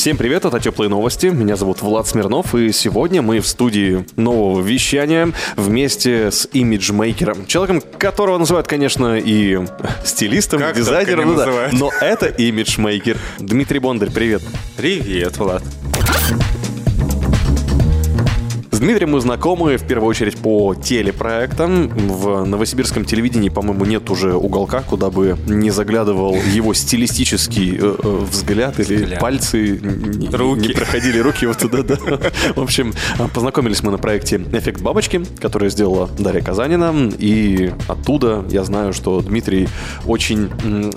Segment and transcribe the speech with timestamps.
[0.00, 1.26] Всем привет, это Теплые новости.
[1.26, 7.44] Меня зовут Влад Смирнов, и сегодня мы в студии нового вещания вместе с имиджмейкером.
[7.44, 9.58] Человеком, которого называют, конечно, и
[10.02, 11.72] стилистом, Как и дизайнером, ну да, называют.
[11.74, 13.18] но это имиджмейкер.
[13.40, 14.40] Дмитрий Бондарь, привет.
[14.74, 15.62] Привет, Влад.
[18.80, 21.88] Дмитрием мы знакомы в первую очередь по телепроектам.
[21.88, 28.24] В новосибирском телевидении, по-моему, нет уже уголка, куда бы не заглядывал его стилистический э, э,
[28.30, 29.20] взгляд или Взгляд.
[29.20, 29.78] пальцы
[30.32, 30.68] Руки.
[30.68, 31.98] не проходили руки вот туда, да.
[32.56, 38.46] В общем, э, познакомились мы на проекте «Эффект бабочки», который сделала Дарья Казанина, и оттуда
[38.48, 39.68] я знаю, что Дмитрий
[40.06, 40.48] очень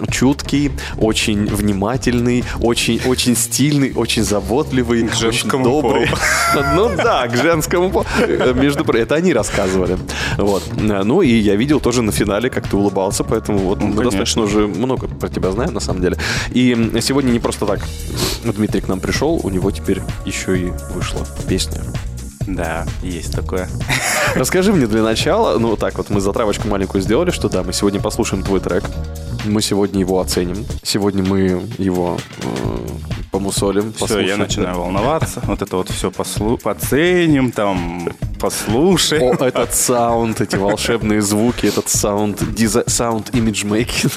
[0.09, 6.07] чуткий, очень внимательный, очень, очень стильный, очень заботливый, очень добрый.
[6.75, 8.05] Ну да, к женскому полу.
[8.19, 9.97] Э, Между это они рассказывали.
[10.37, 10.63] Вот.
[10.77, 14.43] Ну и я видел тоже на финале, как ты улыбался, поэтому вот Ну, мы достаточно
[14.43, 16.17] уже много про тебя знаем на самом деле.
[16.51, 17.81] И сегодня не просто так
[18.43, 21.81] Дмитрий к нам пришел, у него теперь еще и вышла песня.
[22.47, 23.69] Да, есть такое.
[24.35, 28.01] Расскажи мне для начала, ну так вот мы затравочку маленькую сделали, что да, мы сегодня
[28.01, 28.83] послушаем твой трек,
[29.45, 32.77] мы сегодня его оценим, сегодня мы его э,
[33.33, 35.41] помусолим, Все, я начинаю волноваться.
[35.45, 36.57] Вот это вот все послу...
[36.57, 38.09] поценим, там,
[38.43, 39.37] послушаем.
[39.39, 44.11] О, этот саунд, эти волшебные звуки, этот саунд, диза- саунд имиджмейкинг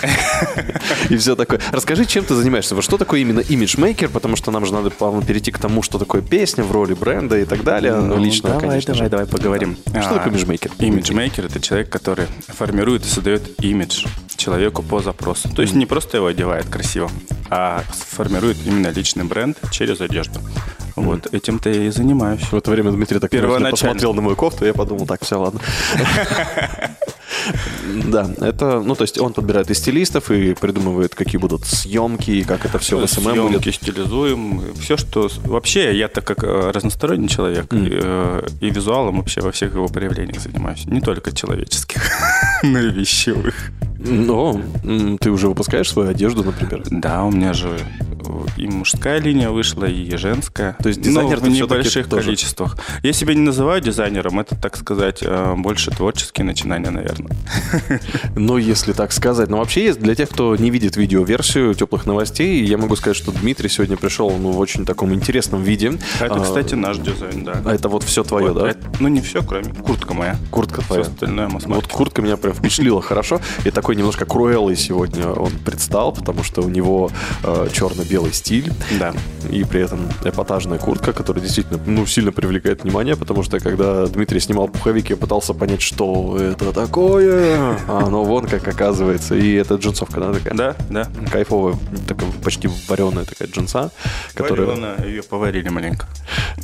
[1.11, 1.61] и все такое.
[1.71, 2.75] Расскажи, чем ты занимаешься?
[2.75, 4.09] Вот что такое именно имиджмейкер?
[4.09, 7.39] Потому что нам же надо плавно перейти к тому, что такое песня в роли бренда
[7.39, 7.95] и так далее.
[7.95, 9.11] Ну, лично, давай, конечно давай, же.
[9.11, 9.77] давай поговорим.
[9.87, 10.73] Что такое имиджмейкер?
[10.81, 15.49] Имиджмейкер– это человек, который формирует и создает имидж человеку по запросу.
[15.55, 17.11] То есть не просто его одевает красиво,
[17.49, 20.41] а формирует именно личный бренд через одежду.
[20.97, 22.43] Вот этим-то я и занимаюсь.
[22.43, 23.31] В это время Дмитрий так
[23.71, 25.61] посмотрел на мою кофту, и я подумал, так, все, ладно.
[28.07, 32.45] Да, это, ну, то есть он подбирает и стилистов, и придумывает, какие будут съемки, и
[32.45, 33.75] как это все в SMM Съемки будет.
[33.75, 35.29] стилизуем, все, что...
[35.45, 39.87] Вообще, я так как э, разносторонний человек, и, э, и визуалом вообще во всех его
[39.89, 40.87] проявлениях занимаюсь.
[40.87, 42.11] Не только человеческих,
[42.63, 43.71] но и вещевых.
[44.09, 44.61] Но
[45.21, 46.83] ты уже выпускаешь свою одежду, например.
[46.91, 50.77] Да, у меня же э, и мужская линия вышла, и женская.
[50.83, 52.25] То есть дизайнер Но в небольших тоже?
[52.25, 52.77] количествах.
[53.03, 57.33] Я себя не называю дизайнером, это, так сказать, э, больше творческие начинания, наверное.
[58.37, 59.49] Ну, если так сказать.
[59.49, 63.33] Но вообще, есть для тех, кто не видит видеоверсию теплых новостей, я могу сказать, что
[63.33, 65.99] Дмитрий сегодня пришел ну, в очень таком интересном виде.
[66.21, 67.63] Это, А, кстати, наш дизайн, да.
[67.65, 68.71] а это вот все твое, Вот да?
[68.71, 70.37] это- ну, не все, кроме куртка моя.
[70.51, 71.03] Куртка Все твоя.
[71.03, 73.41] остальное мы Ну, Вот куртка меня прям впечатлила хорошо.
[73.65, 77.11] И такой немножко круэлый сегодня он предстал, потому что у него
[77.43, 78.73] э, черно-белый стиль.
[78.99, 79.15] Да.
[79.51, 84.41] И при этом эпатажная куртка, которая действительно ну, сильно привлекает внимание, потому что когда Дмитрий
[84.41, 87.79] снимал пуховик, я пытался понять, что это такое.
[87.89, 89.35] А оно вон как оказывается.
[89.35, 90.55] И это джинсовка, да, такая?
[90.55, 91.09] Да, да.
[91.31, 91.77] Кайфовая,
[92.07, 93.91] такая почти вареная такая джинса,
[94.35, 96.07] которая ее поварили маленько.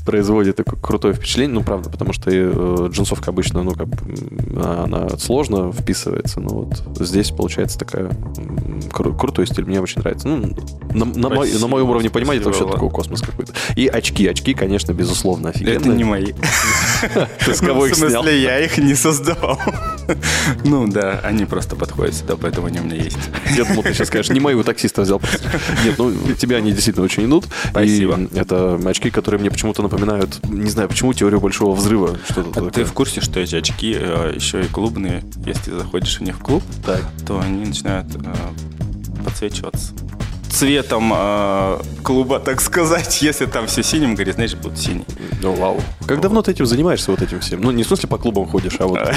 [0.05, 1.55] производит такое крутое впечатление.
[1.55, 3.89] Ну, правда, потому что э, джинсовка обычно, ну, как
[4.57, 8.11] она сложно вписывается, но вот здесь получается такая
[8.91, 9.65] кру- крутой стиль.
[9.65, 10.29] Мне очень нравится.
[10.29, 10.55] Ну,
[10.93, 13.53] на, на, мой- на моем уровне понимания это вообще такой космос какой-то.
[13.77, 14.27] И очки.
[14.27, 15.77] Очки, конечно, безусловно, офигенные.
[15.77, 16.33] Это не мои.
[17.45, 18.27] Ты с кого их В смысле, снял?
[18.27, 19.59] я их не создавал.
[20.65, 23.17] Ну да, они просто подходят сюда, поэтому они у меня есть.
[23.57, 25.21] Я думал, ты сейчас скажешь, не мою таксиста взял.
[25.85, 27.47] Нет, ну, тебе они действительно очень идут.
[27.71, 28.19] Спасибо.
[28.19, 32.19] И это очки, которые мне почему-то напоминают, не знаю, почему, теорию большого взрыва.
[32.29, 32.71] Что-то А такое.
[32.73, 35.23] ты в курсе, что эти очки э, еще и клубные?
[35.47, 37.02] Если заходишь в них в клуб, Так.
[37.27, 39.93] То они начинают э, подсвечиваться
[40.53, 43.23] цветом э, клуба, так сказать.
[43.29, 45.05] Если там все синим горит, значит, будут синий.
[45.41, 45.81] Ну, вау.
[46.07, 47.61] Как давно ты этим занимаешься, вот этим всем?
[47.63, 49.01] Ну, не в смысле по клубам ходишь, а вот...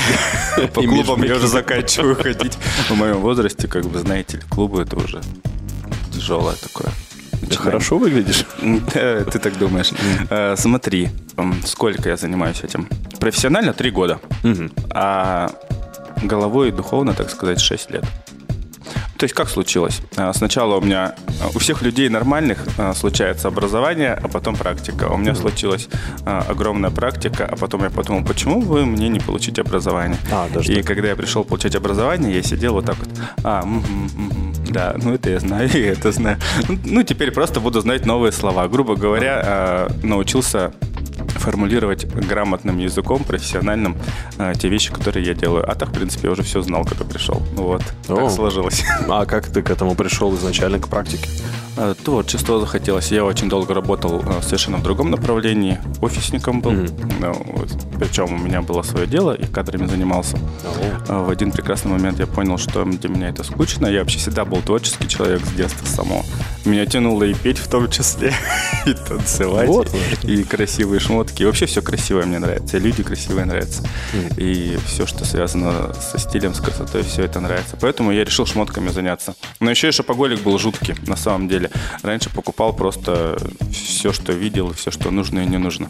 [0.74, 2.58] По клубам я уже заканчиваю ходить.
[2.90, 5.22] В моем возрасте, как бы, знаете ли, клубы это уже
[6.14, 6.92] тяжелое такое.
[7.50, 8.46] Ты хорошо выглядишь?
[8.94, 9.92] Ты так думаешь.
[10.30, 11.10] Э, Смотри,
[11.66, 12.88] сколько я занимаюсь этим.
[13.20, 14.20] Профессионально три года,
[14.90, 15.52] а
[16.28, 18.06] головой и духовно, так сказать, 6 лет.
[19.18, 20.02] То есть как случилось?
[20.18, 25.06] А, Сначала у меня, а, у всех людей нормальных а, случается образование, а потом практика.
[25.06, 25.88] У меня случилась
[26.26, 30.18] а, огромная практика, а потом я подумал, почему бы мне не получить образование?
[30.32, 30.88] А, даже и так.
[30.88, 33.10] когда я пришел получать образование, я сидел вот так вот.
[33.44, 33.64] А,
[34.70, 36.38] да, ну это я знаю, и это знаю.
[36.68, 38.68] Ну, теперь просто буду знать новые слова.
[38.68, 40.74] Грубо говоря, научился
[41.36, 43.98] формулировать грамотным языком, профессиональным,
[44.38, 45.70] а, те вещи, которые я делаю.
[45.70, 47.42] А так, в принципе, я уже все знал, когда пришел.
[47.56, 48.16] Вот, О.
[48.16, 48.84] так сложилось.
[49.10, 51.30] А как ты к этому пришел изначально, к практике?
[51.78, 53.12] Э, Творчество захотелось.
[53.12, 55.78] Я очень долго работал э, совершенно в другом направлении.
[56.02, 56.72] Офисником был.
[56.72, 57.70] Ну, вот.
[58.00, 60.38] Причем у меня было свое дело, и кадрами занимался.
[61.10, 63.88] Э, В один прекрасный момент я понял, что для меня это скучно.
[63.88, 66.24] Я вообще всегда был творческий человек с детства само.
[66.66, 68.34] Меня тянуло и петь в том числе,
[68.86, 69.90] и танцевать, Вот.
[70.24, 71.44] и красивые шмотки.
[71.44, 72.78] И вообще все красивое мне нравится.
[72.78, 73.84] И люди красивые нравятся.
[74.38, 77.78] И все, что связано со стилем, с красотой, все это нравится.
[77.80, 79.36] Поэтому я решил шмотками заняться.
[79.60, 81.65] Но еще и шопоголик был жуткий, на самом деле.
[82.04, 83.38] Раньше покупал просто
[83.72, 85.90] все, что видел, все, что нужно и не нужно.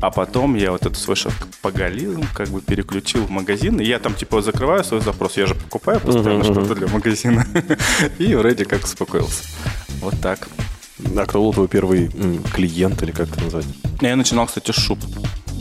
[0.00, 3.80] А потом я вот этот свой шопоголизм как бы переключил в магазин.
[3.80, 5.36] И я там типа закрываю свой запрос.
[5.36, 7.46] Я же покупаю постоянно что-то для магазина.
[8.18, 9.44] И вроде как успокоился.
[10.00, 10.48] Вот так.
[11.16, 12.10] А кто был твой первый
[12.52, 13.66] клиент или как это назвать?
[14.00, 14.98] Я начинал, кстати, с шуб.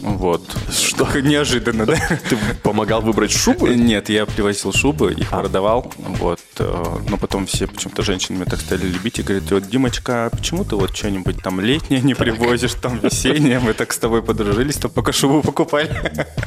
[0.04, 0.44] Вот.
[0.70, 1.08] Что?
[1.22, 1.96] Неожиданно, да?
[2.30, 3.68] Ты помогал выбрать шубу?
[3.68, 8.60] Нет, я привозил шубы, их продавал, вот, э, но потом все почему-то женщины меня так
[8.60, 12.74] стали любить и говорят, вот, Димочка, а почему ты вот что-нибудь там летнее не привозишь,
[12.74, 15.96] там весеннее, мы так с тобой подружились, то пока шубу покупали.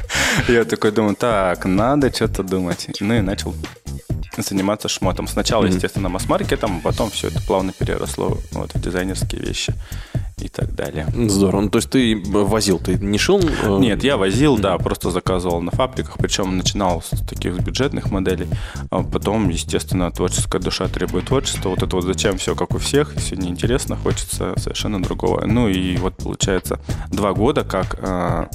[0.47, 2.87] Я такой думаю, так, надо что-то думать.
[2.99, 3.55] Ну и начал
[4.37, 5.27] заниматься шмотом.
[5.27, 9.73] Сначала, естественно, масс-маркетом, потом все это плавно переросло вот, в дизайнерские вещи
[10.39, 11.07] и так далее.
[11.27, 11.61] Здорово.
[11.61, 13.39] Ну, то есть ты возил, ты не шил?
[13.39, 18.47] э, Нет, я возил, да, просто заказывал на фабриках, причем начинал с таких бюджетных моделей,
[18.91, 23.13] а потом, естественно, творческая душа требует творчества, вот это вот зачем все как у всех,
[23.15, 25.45] все неинтересно, хочется совершенно другого.
[25.45, 26.79] Ну и вот получается
[27.09, 28.47] два года, как а,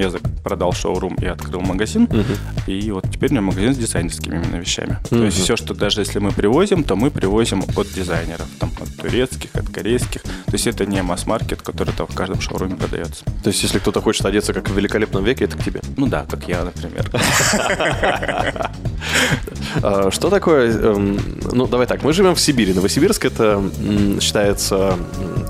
[0.00, 0.10] я
[0.42, 2.08] продал шоурум и открыл магазин,
[2.66, 4.98] и вот теперь у меня магазин с дизайнерскими именно вещами.
[5.08, 8.96] То есть все, что даже если мы привозим, то мы привозим от дизайнеров, там от
[8.96, 13.24] турецких, от корейских, то есть это не масс-маркет, который там в каждом шоуруме продается.
[13.44, 15.80] То есть если кто-то хочет одеться как в великолепном веке, это к тебе.
[15.96, 17.10] Ну да, как я, например.
[19.82, 20.70] А, Что такое...
[20.72, 21.18] эм,
[21.52, 22.72] Ну, давай так, мы живем в Сибири.
[22.74, 23.62] Новосибирск это
[24.20, 24.96] считается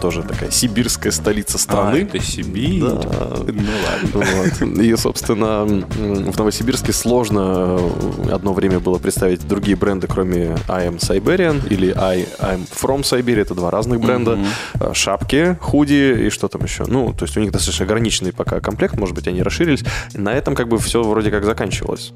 [0.00, 2.08] тоже такая сибирская столица страны.
[2.12, 2.81] А, это Сибирь.
[2.82, 3.00] Да.
[3.47, 4.39] Ну ладно.
[4.40, 4.78] Вот.
[4.78, 10.98] И, собственно, в Новосибирске сложно э, одно время было представить другие бренды, кроме I am
[10.98, 13.40] Siberian или I am from Siberia.
[13.40, 14.38] Это два разных бренда.
[14.75, 16.84] Э, Шапки, худи и что там еще.
[16.87, 18.96] Ну, то есть у них достаточно ограниченный пока комплект.
[18.96, 19.84] Может быть, они расширились.
[20.14, 22.12] На этом как бы все вроде как заканчивалось.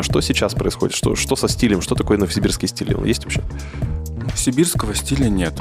[0.00, 0.94] Что сейчас происходит?
[0.94, 1.80] Что, что со стилем?
[1.80, 2.94] Что такое новосибирский стиль?
[2.94, 3.42] Он есть вообще?
[4.34, 5.54] Сибирского стиля нет.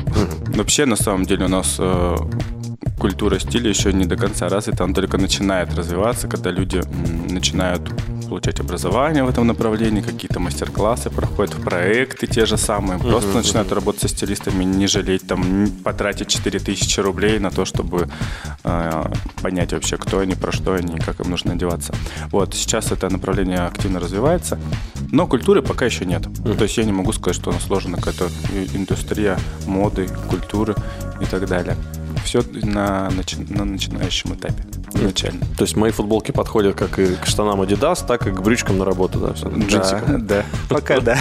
[0.48, 2.16] Вообще, на самом деле, у нас э,
[3.18, 6.84] культура стиля еще не до конца развита, она только начинает развиваться, когда люди
[7.34, 7.82] начинают
[8.30, 14.02] получать образование в этом направлении, какие-то мастер-классы проходят, проекты те же самые, просто начинают работать
[14.02, 18.08] со стилистами, не жалеть, там, потратить 4000 рублей на то, чтобы
[18.64, 19.04] э,
[19.42, 21.96] понять вообще, кто они, про что они, как им нужно одеваться.
[22.32, 24.60] Вот, сейчас это направление активно развивается,
[25.12, 26.28] но культуры пока еще нет.
[26.58, 28.30] То есть я не могу сказать, что она сложена какая-то
[28.76, 30.76] индустрия моды, культуры
[31.20, 31.76] и так далее.
[32.24, 35.46] Все на, начи- на начинающем этапе, начально.
[35.58, 38.86] То есть мои футболки подходят как и к штанам Adidas, так и к брючкам на
[38.86, 39.34] работу, да?
[39.50, 40.26] джинсикам.
[40.28, 40.44] да.
[40.70, 41.18] Пока да.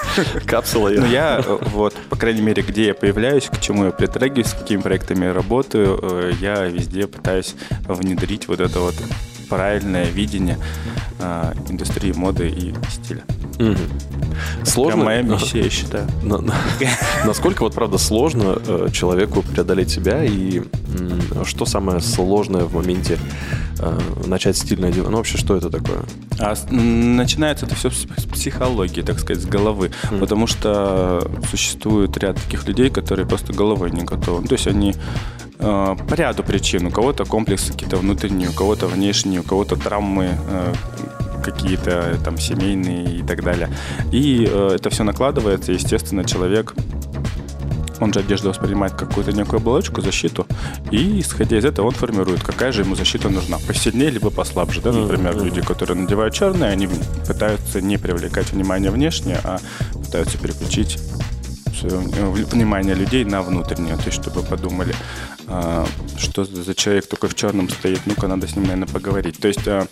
[0.46, 1.36] Капсула Ну, я.
[1.36, 4.80] я, э, вот, по крайней мере, где я появляюсь, к чему я притрагиваюсь, с какими
[4.80, 7.54] проектами я работаю, э, я везде пытаюсь
[7.86, 8.94] внедрить вот это вот
[9.48, 10.58] правильное видение
[11.18, 13.22] э, индустрии моды и стиля.
[14.64, 14.92] Сложно?
[14.92, 16.06] Прям моя миссия, я считаю.
[16.22, 16.54] На- на-
[17.26, 20.62] Насколько вот правда сложно э, человеку преодолеть себя и
[21.44, 23.18] что самое сложное в моменте
[23.78, 25.10] э, начать стильно одеваться?
[25.10, 25.98] Ну вообще что это такое?
[26.38, 29.90] А начинается это все с психологии, так сказать, с головы.
[30.18, 34.46] Потому что существует ряд таких людей, которые просто головой не готовы.
[34.46, 34.94] То есть они
[35.58, 36.86] э, по ряду причин.
[36.86, 40.72] У кого-то комплексы какие-то внутренние, у кого-то внешние, у кого-то травмы э,
[41.40, 43.68] какие-то там семейные и так далее.
[44.12, 46.74] И э, это все накладывается, естественно, человек
[48.00, 50.46] он же одежду воспринимает как какую-то некую оболочку, защиту,
[50.90, 53.58] и исходя из этого он формирует, какая же ему защита нужна.
[53.66, 54.80] Посильнее либо послабже.
[54.80, 54.92] Да?
[54.92, 56.88] Например, люди, которые надевают черные, они
[57.26, 59.58] пытаются не привлекать внимание внешнее, а
[59.92, 60.98] пытаются переключить
[61.80, 64.94] своё, э, внимание людей на внутреннее, то есть чтобы подумали,
[65.46, 69.38] а, что за человек такой в черном стоит, ну-ка надо с ним, наверное, поговорить.
[69.38, 69.86] То есть, а,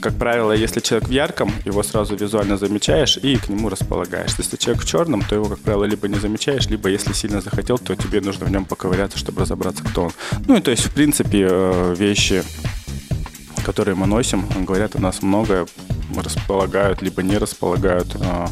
[0.00, 4.34] как правило, если человек в ярком, его сразу визуально замечаешь и к нему располагаешь.
[4.38, 7.78] Если человек в черном, то его, как правило, либо не замечаешь, либо если сильно захотел,
[7.78, 10.12] то тебе нужно в нем поковыряться, чтобы разобраться, кто он.
[10.46, 12.44] Ну и то есть, в принципе, э, вещи,
[13.64, 15.66] которые мы носим, говорят о нас многое,
[16.16, 18.48] располагают, либо не располагают а,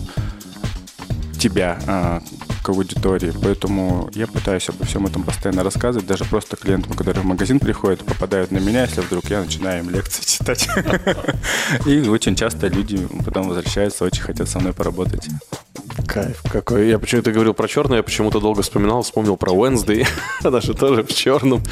[1.40, 2.22] тебя а,
[2.60, 3.32] к аудитории.
[3.42, 6.06] Поэтому я пытаюсь обо всем этом постоянно рассказывать.
[6.06, 9.90] Даже просто клиентам, которые в магазин приходят, попадают на меня, если вдруг я начинаю им
[9.90, 10.68] лекции читать.
[11.86, 15.28] И очень часто люди потом возвращаются, очень хотят со мной поработать.
[16.06, 16.88] Кайф какой.
[16.88, 20.06] Я почему-то говорил про черное, я почему-то долго вспоминал, вспомнил про Wednesday.
[20.44, 21.62] Она же тоже в черном.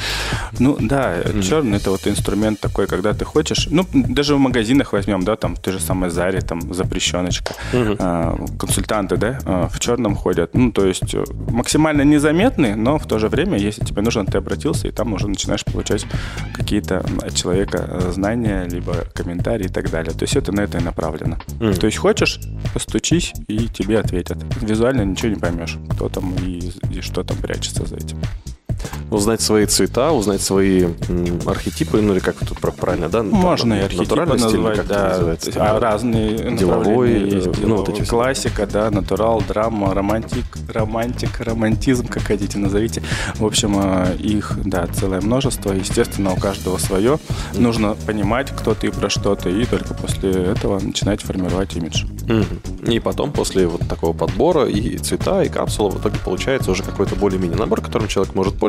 [0.59, 5.23] Ну да, черный это вот инструмент такой, когда ты хочешь, ну даже в магазинах возьмем,
[5.23, 10.53] да, там ты же самое Заре, там запрещеночка, а, консультанты, да, а, в черном ходят.
[10.53, 14.37] Ну то есть э, максимально незаметный, но в то же время, если тебе нужно, ты
[14.37, 16.05] обратился, и там уже начинаешь получать
[16.53, 20.13] какие-то от человека э, знания, либо комментарии и так далее.
[20.13, 21.37] То есть это на это и направлено.
[21.59, 22.39] То есть хочешь,
[22.73, 24.37] постучись, и тебе ответят.
[24.61, 28.17] Визуально ничего не поймешь, кто там и, и что там прячется за этим.
[29.11, 33.23] Узнать свои цвета, узнать свои м, архетипы, ну или как тут про- правильно, да?
[33.23, 34.05] Можно и архетипы
[34.37, 35.09] стиль, назвать, это да.
[35.09, 35.51] называется?
[35.57, 37.47] А разные Деловой, направления есть.
[37.47, 43.01] э, ну, Деловой, вот эти классика, да, натурал, драма, романтик, романтик, романтизм, как хотите назовите.
[43.35, 45.71] В общем, э, их, да, целое множество.
[45.73, 47.19] Естественно, у каждого свое.
[47.57, 52.05] Нужно понимать, кто ты про что ты, и только после этого начинать формировать имидж.
[52.27, 52.45] Мгм.
[52.87, 57.15] И потом, после вот такого подбора и цвета, и капсула, в итоге получается уже какой-то
[57.15, 58.68] более-менее набор, которым человек может пользоваться.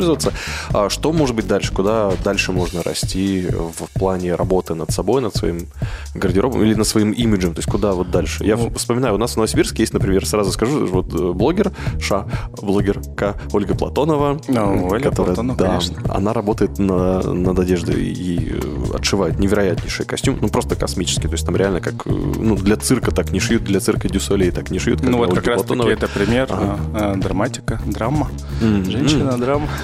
[0.73, 1.73] А что может быть дальше?
[1.73, 5.66] Куда дальше можно расти в плане работы над собой, над своим
[6.14, 7.54] гардеробом или над своим имиджем?
[7.54, 8.45] То есть куда вот дальше?
[8.45, 12.26] Я Ну, вспоминаю, у нас в Новосибирске есть, например, сразу скажу, вот э, блогер, ша,
[12.61, 14.40] блогерка Ольга Платонова.
[14.49, 15.97] Ну, Оля которая, Платонова, да, конечно.
[16.09, 21.28] Она работает на, над одеждой и э, отшивает невероятнейший костюм, ну просто космический.
[21.28, 24.50] То есть там реально как, э, ну для цирка так не шьют, для цирка Дюсолей
[24.50, 25.00] так не шьют.
[25.02, 27.16] Ну для вот Ольги как раз таки это пример Ага.
[27.16, 28.28] драматика, драма,
[28.62, 29.37] М, женщина,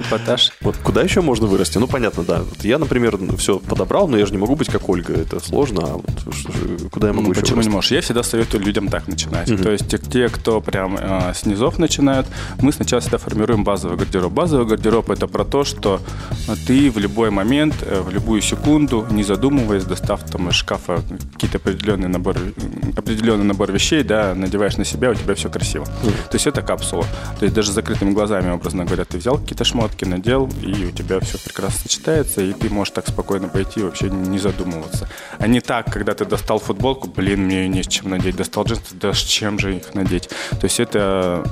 [0.00, 0.52] эпатаж.
[0.60, 1.78] Вот куда еще можно вырасти?
[1.78, 2.38] Ну, понятно, да.
[2.40, 5.12] Вот я, например, все подобрал, но я же не могу быть как Ольга.
[5.14, 5.80] Это сложно.
[5.84, 7.74] А вот что же- куда я могу Ну, еще почему не вырасти?
[7.74, 7.90] можешь?
[7.92, 9.46] Я всегда советую людям так начинать.
[9.62, 12.26] То есть те, те, кто прям э, с низов начинают,
[12.60, 14.32] мы сначала всегда формируем базовый гардероб.
[14.32, 16.00] Базовый гардероб это про то, что
[16.66, 21.02] ты в любой момент, э, в любую секунду, не задумываясь, достав там из шкафа
[21.34, 22.36] какие-то определенный набор,
[22.96, 25.84] определенный набор вещей, да, надеваешь на себя, у тебя все красиво.
[25.84, 27.04] То есть это капсула.
[27.38, 30.90] То есть даже с закрытыми глазами, образно говоря, ты взял какие-то шмотки, надел, и у
[30.90, 35.08] тебя все прекрасно сочетается, и ты можешь так спокойно пойти вообще не задумываться.
[35.38, 38.64] А не так, когда ты достал футболку, блин, мне ее не с чем надеть, достал
[38.64, 40.28] джинсы, да с чем же их надеть?
[40.28, 41.44] То есть это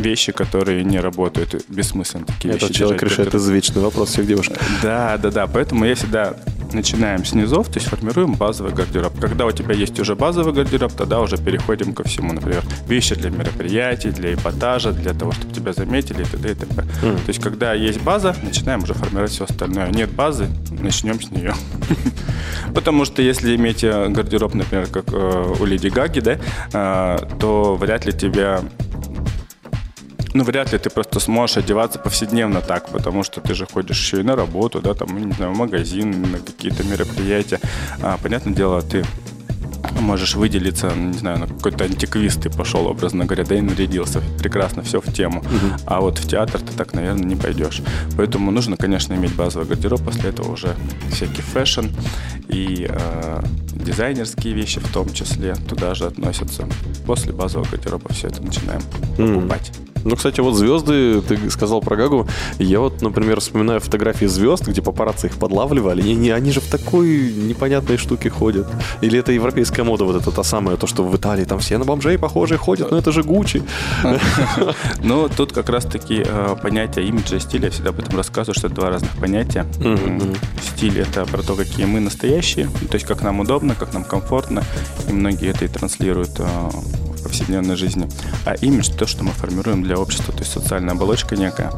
[0.00, 2.80] вещи, которые не работают, бессмысленно такие Этот вещи.
[2.80, 3.18] человек держать.
[3.18, 4.58] решает извечный вопрос всех девушек.
[4.82, 5.46] Да, да, да.
[5.46, 6.34] Поэтому я всегда
[6.72, 9.18] начинаем с низов, то есть формируем базовый гардероб.
[9.20, 12.32] Когда у тебя есть уже базовый гардероб, тогда уже переходим ко всему.
[12.32, 16.50] Например, вещи для мероприятий, для эпатажа, для того, чтобы тебя заметили и т.д.
[16.50, 16.82] и т.п.
[17.00, 19.88] То есть, когда есть база, начинаем уже формировать все остальное.
[19.90, 21.54] Нет базы, начнем с нее.
[22.74, 26.38] Потому что если иметь э, гардероб, например, как э, у Леди Гаги, да,
[26.72, 28.60] э, то вряд ли тебя
[30.38, 34.20] ну, вряд ли ты просто сможешь одеваться повседневно так, потому что ты же ходишь еще
[34.20, 37.58] и на работу, да, там, не знаю, в магазин, на какие-то мероприятия.
[38.00, 39.04] А, понятное дело, ты
[40.00, 44.22] можешь выделиться, не знаю, на какой-то антиквиз ты пошел, образно говоря, да и нарядился.
[44.38, 45.42] Прекрасно, все в тему.
[45.86, 47.82] А вот в театр ты так, наверное, не пойдешь.
[48.16, 50.76] Поэтому нужно, конечно, иметь базовый гардероб, после этого уже
[51.10, 51.86] всякий fashion
[52.48, 53.42] и э,
[53.72, 56.68] дизайнерские вещи в том числе туда же относятся.
[57.06, 58.82] После базового гардероба все это начинаем
[59.16, 59.72] покупать.
[60.08, 62.26] Ну, кстати, вот звезды, ты сказал про Гагу.
[62.58, 66.02] Я вот, например, вспоминаю фотографии звезд, где папарацци их подлавливали.
[66.02, 68.66] И они, они же в такой непонятной штуке ходят.
[69.02, 71.84] Или это европейская мода, вот это та самая, то, что в Италии там все на
[71.84, 73.62] бомжей похожие ходят, но это же Гуччи.
[75.02, 78.66] Ну, тут как раз-таки э, понятие имиджа и стиля, я всегда об этом рассказываю, что
[78.66, 79.66] это два разных понятия.
[80.62, 84.62] Стиль— это про то, какие мы настоящие, то есть как нам удобно, как нам комфортно,
[85.08, 86.44] и многие это и транслируют э,
[87.28, 88.08] повседневной жизни.
[88.44, 91.72] А имидж— то, что мы формируем для общества, то есть социальная оболочка некая,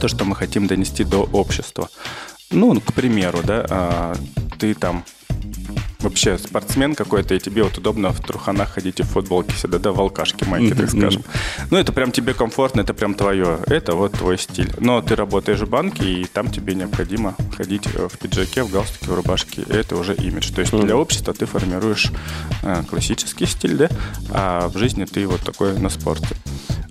[0.00, 1.88] то, что мы хотим донести до общества.
[2.50, 4.16] Ну, к примеру, да, а,
[4.58, 5.04] ты там
[6.00, 9.92] вообще спортсмен какой-то, и тебе вот удобно в труханах ходить и в футболке всегда, да,
[9.92, 11.24] в алкашке майке, так скажем.
[11.70, 14.72] Ну, это прям тебе комфортно, это прям твое, это вот твой стиль.
[14.78, 19.10] Но ты работаешь в банке, и там тебе необходимо ходить э, в пиджаке, в галстуке,
[19.10, 20.52] в рубашке, и это уже имидж.
[20.52, 22.12] То есть для общества ты формируешь
[22.62, 23.88] э, классический стиль, да,
[24.30, 26.36] а в жизни ты вот такой на спорте.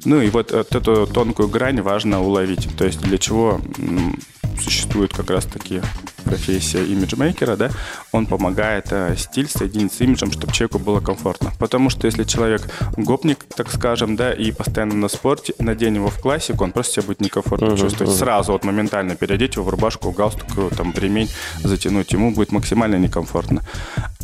[0.05, 2.67] Ну и вот, вот эту тонкую грань важно уловить.
[2.77, 4.17] То есть для чего м,
[4.61, 5.81] существует как раз-таки
[6.27, 7.69] профессия имиджмейкера, да,
[8.12, 11.53] он помогает э, стиль соединить с имиджем, чтобы человеку было комфортно.
[11.60, 16.19] Потому что если человек гопник, так скажем, да, и постоянно на спорте, надень его в
[16.19, 18.15] классику, он просто себя будет некомфортно чувствовать.
[18.15, 21.29] Сразу вот моментально переодеть его в рубашку, галстук, там, ремень
[21.63, 23.63] затянуть, ему будет максимально некомфортно.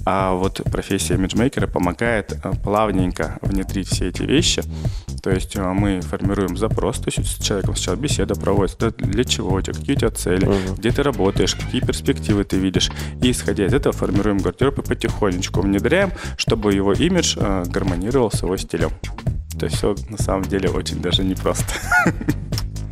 [0.05, 4.61] А вот профессия имиджмейкера помогает э, плавненько внедрить все эти вещи.
[5.21, 9.55] То есть э, мы формируем запрос, то есть с человеком сначала беседа проводится, для чего
[9.55, 12.91] у тебя, какие у тебя цели, где ты работаешь, какие перспективы ты видишь.
[13.21, 18.41] И исходя из этого формируем гардероб и потихонечку внедряем, чтобы его имидж э, гармонировал с
[18.41, 18.91] его стилем.
[19.57, 21.73] То есть все на самом деле очень даже непросто.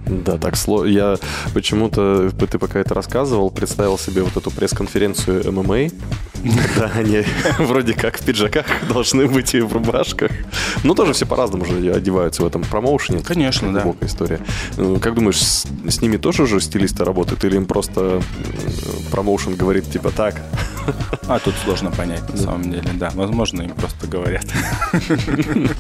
[0.06, 0.90] Да, так сложно.
[0.90, 1.18] Я
[1.54, 5.90] почему-то, ты пока это рассказывал, представил себе вот эту пресс-конференцию ММА,
[6.44, 7.24] когда они
[7.60, 10.32] вроде как в пиджаках должны быть и в рубашках.
[10.84, 13.22] Ну, тоже все по-разному же одеваются в этом промоушене.
[13.24, 13.82] Конечно, да.
[13.82, 14.40] Глубокая история.
[14.78, 17.44] Ну, Как думаешь, с, с ними тоже уже стилисты работают?
[17.44, 18.22] Или им просто
[19.12, 20.36] промоушен говорит типа так?
[21.28, 23.12] А тут сложно понять, на самом деле, да.
[23.14, 24.46] Возможно, им просто говорят.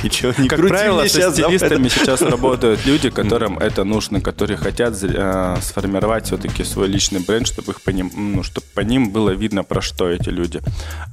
[0.02, 4.94] Ты чё, не Как правило, со стилистами сейчас работают люди, которым это нужно, которые хотят
[5.02, 9.30] э, сформировать все-таки свой личный бренд, чтобы их по ним, ну, чтобы по ним было
[9.30, 10.60] видно, про что эти люди.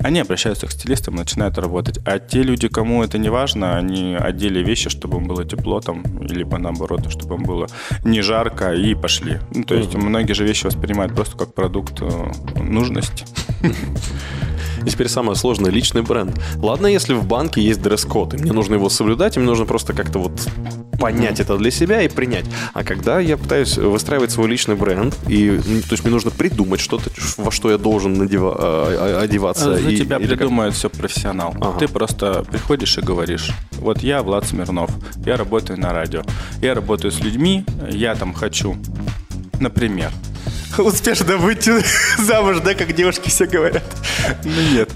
[0.04, 2.00] Они обращаются к стилистам, начинают работать.
[2.06, 6.04] А те люди, кому это не важно, они одели вещи, чтобы им было тепло там,
[6.22, 7.68] либо наоборот, чтобы им было
[8.04, 9.40] не жарко, и пошли.
[9.54, 13.26] Ну, то есть многие же вещи воспринимают просто как продукт э, нужности.
[14.88, 16.40] И теперь самое сложное– личный бренд.
[16.56, 19.92] Ладно, если в банке есть дресс-код, и мне нужно его соблюдать, и мне нужно просто
[19.92, 20.32] как-то вот
[20.98, 22.46] понять это для себя и принять.
[22.74, 27.12] А когда я пытаюсь выстраивать свой личный бренд, и, то есть мне нужно придумать что-то,
[27.36, 29.76] во что я должен надева- а, а, одеваться.
[29.78, 31.54] За и- тебя или как- все профессионал.
[31.60, 31.80] Ага.
[31.80, 34.90] Ты просто приходишь и говоришь, вот я Влад Смирнов,
[35.26, 36.22] я работаю на радио,
[36.62, 38.78] я работаю с людьми, я там хочу,
[39.60, 40.12] например,
[40.78, 41.72] успешно выйти
[42.22, 43.84] замуж, да, как девушки все говорят.
[44.44, 44.90] Ну нет,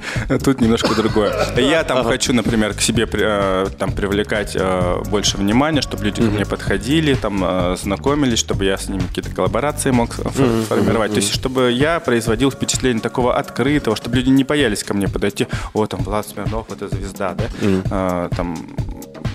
[0.43, 1.33] тут немножко другое.
[1.57, 6.29] Я там хочу, например, к себе э, там привлекать э, больше внимания, чтобы люди ко
[6.29, 11.12] мне подходили, там э, знакомились, чтобы я с ними какие-то коллаборации мог фор- формировать.
[11.12, 15.48] То есть, чтобы я производил впечатление такого открытого, чтобы люди не боялись ко мне подойти.
[15.74, 17.45] О, там Влад Смирнов, это звезда, да?
[17.89, 18.57] Э, Там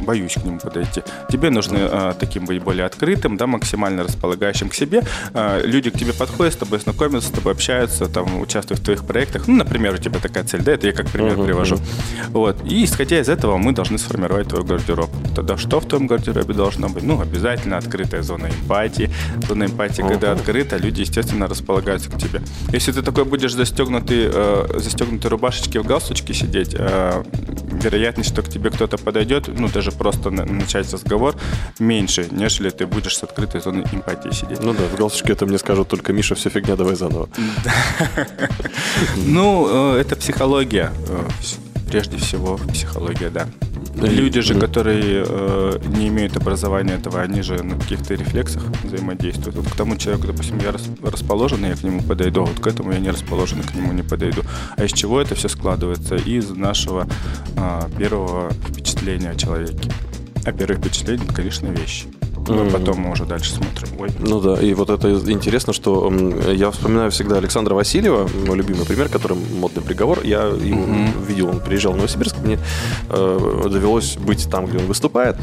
[0.00, 1.02] боюсь к нему подойти.
[1.30, 5.02] Тебе нужно э, таким быть более открытым, да, максимально располагающим к себе.
[5.34, 9.04] Э, люди к тебе подходят, с тобой знакомятся, с тобой общаются, там, участвуют в твоих
[9.04, 9.48] проектах.
[9.48, 11.78] Ну, например, у тебя такая цель, да, это я как пример привожу.
[12.28, 12.56] Вот.
[12.64, 15.10] И исходя из этого мы должны сформировать твой гардероб.
[15.34, 17.02] Тогда что в твоем гардеробе должно быть?
[17.02, 19.10] Ну, обязательно открытая зона эмпатии.
[19.48, 22.40] Зона эмпатии, когда открыта, люди, естественно, располагаются к тебе.
[22.72, 27.22] Если ты такой будешь застегнутый, э, застегнутой рубашечке в галстучке сидеть, э,
[27.82, 31.34] вероятность, что к тебе кто-то подойдет, ну, даже просто на- начать разговор,
[31.78, 34.60] меньше, нежели ты будешь с открытой зоной эмпатии сидеть.
[34.62, 37.28] Ну да, в галстучке это мне скажут только Миша, все фигня, давай заново.
[39.16, 40.92] Ну, э, это психология.
[41.86, 43.46] Э, Прежде всего, психология, да.
[43.96, 49.56] Люди же, которые э, не имеют образования этого, они же на каких-то рефлексах взаимодействуют.
[49.56, 52.66] Вот к тому человеку, допустим, я рас- расположен, я к нему подойду, а вот к
[52.66, 54.42] этому я не расположен, к нему не подойду.
[54.76, 56.16] А из чего это все складывается?
[56.16, 57.06] Из нашего
[57.56, 59.90] а, первого впечатления о человеке.
[60.44, 62.06] А первое впечатление, это, конечно, вещи.
[62.48, 63.88] А потом мы уже дальше смотрим.
[63.98, 66.12] Ой, Ну да, и вот это интересно, что
[66.52, 70.20] я вспоминаю всегда Александра Васильева, мой любимый пример, который модный приговор.
[70.24, 70.86] Я его
[71.26, 72.58] видел, он приезжал в Новосибирск, мне
[73.08, 75.36] э, довелось быть там, где он выступает.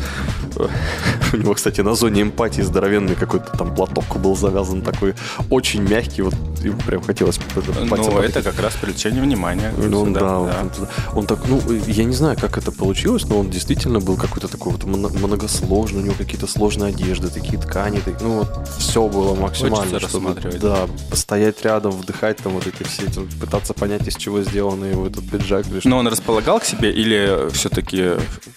[1.34, 5.16] У него, кстати, на зоне эмпатии здоровенный какой-то там платок был завязан такой,
[5.50, 7.40] очень мягкий, вот и прям хотелось
[7.86, 9.74] Ну, это как раз привлечение внимания.
[9.78, 10.72] Ну, он, Да, да, он,
[11.16, 14.74] он так, ну, я не знаю, как это получилось, но он действительно был какой-то такой
[14.74, 20.00] вот многосложный, у него какие-то сложные одежды, такие ткани, так- ну, вот все было максимально,
[20.00, 24.42] Хочется чтобы, да, постоять рядом, вдыхать там вот эти все, эти, пытаться понять, из чего
[24.42, 25.68] сделаны его этот пиджак.
[25.68, 25.90] или что.
[25.90, 28.12] Но он располагал к себе или все-таки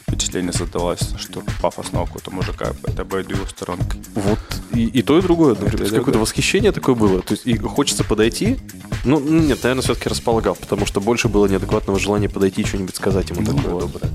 [0.09, 4.01] впечатление создавалось, что пафосного какого-то мужика, это обойду его сторонкой?
[4.15, 4.39] Вот
[4.73, 5.57] и, и то, и другое.
[5.59, 5.91] например.
[5.91, 7.23] Какое-то восхищение такое было.
[7.23, 8.59] То есть и хочется подойти.
[9.05, 12.97] Ну, ну, нет, наверное, все-таки располагал, потому что больше было неадекватного желания подойти и что-нибудь
[12.97, 14.11] сказать ему такое доброе.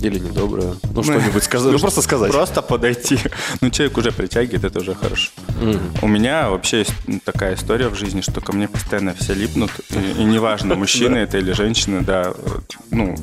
[0.00, 0.74] Или недоброе.
[0.94, 1.72] Ну, что-нибудь сказать.
[1.72, 2.32] Ну, просто сказать.
[2.32, 3.18] Просто подойти.
[3.60, 5.30] Ну, человек уже притягивает, это уже хорошо.
[6.02, 6.92] У меня вообще есть
[7.24, 9.70] такая история в жизни, что ко мне постоянно все липнут.
[9.90, 12.32] И, неважно, мужчина это или женщина, да,
[12.90, 13.16] ну,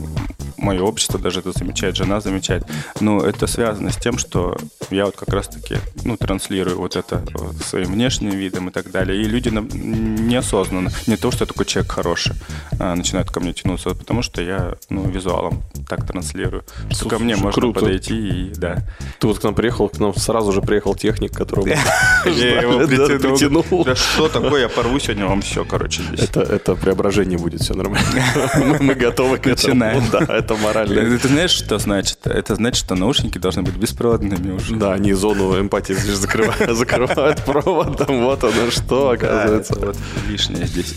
[0.58, 2.63] мое общество даже это замечает, жена замечает.
[3.00, 4.58] Но это связано с тем, что
[4.89, 9.22] я вот как раз-таки, ну, транслирую вот это вот своим внешним видом и так далее.
[9.22, 12.34] И люди на- неосознанно, не то, что я такой человек хороший,
[12.80, 16.63] а, начинают ко мне тянуться, потому что я, ну, визуалом так транслирую.
[16.91, 17.80] Что ко мне Слушай, можно круто.
[17.82, 18.78] подойти и, да.
[19.20, 23.84] Ты вот к нам приехал, к нам сразу же приехал техник, которого Я его притянул.
[23.86, 26.20] Да что такое, я порву сегодня вам все, короче, здесь.
[26.22, 28.08] Это, преображение будет, все нормально.
[28.58, 29.76] Мы- Мы готовы к этому.
[29.76, 30.04] Начинаем.
[30.12, 31.18] Да, это морально.
[31.20, 32.20] Ты знаешь, что значит?
[32.26, 34.76] Это значит, что наушники должны быть беспроводными уже.
[34.76, 38.24] Да, они зону эмпатии закрывают, закрывают проводом.
[38.24, 39.76] Вот оно что, оказывается.
[39.78, 40.96] вот лишнее здесь.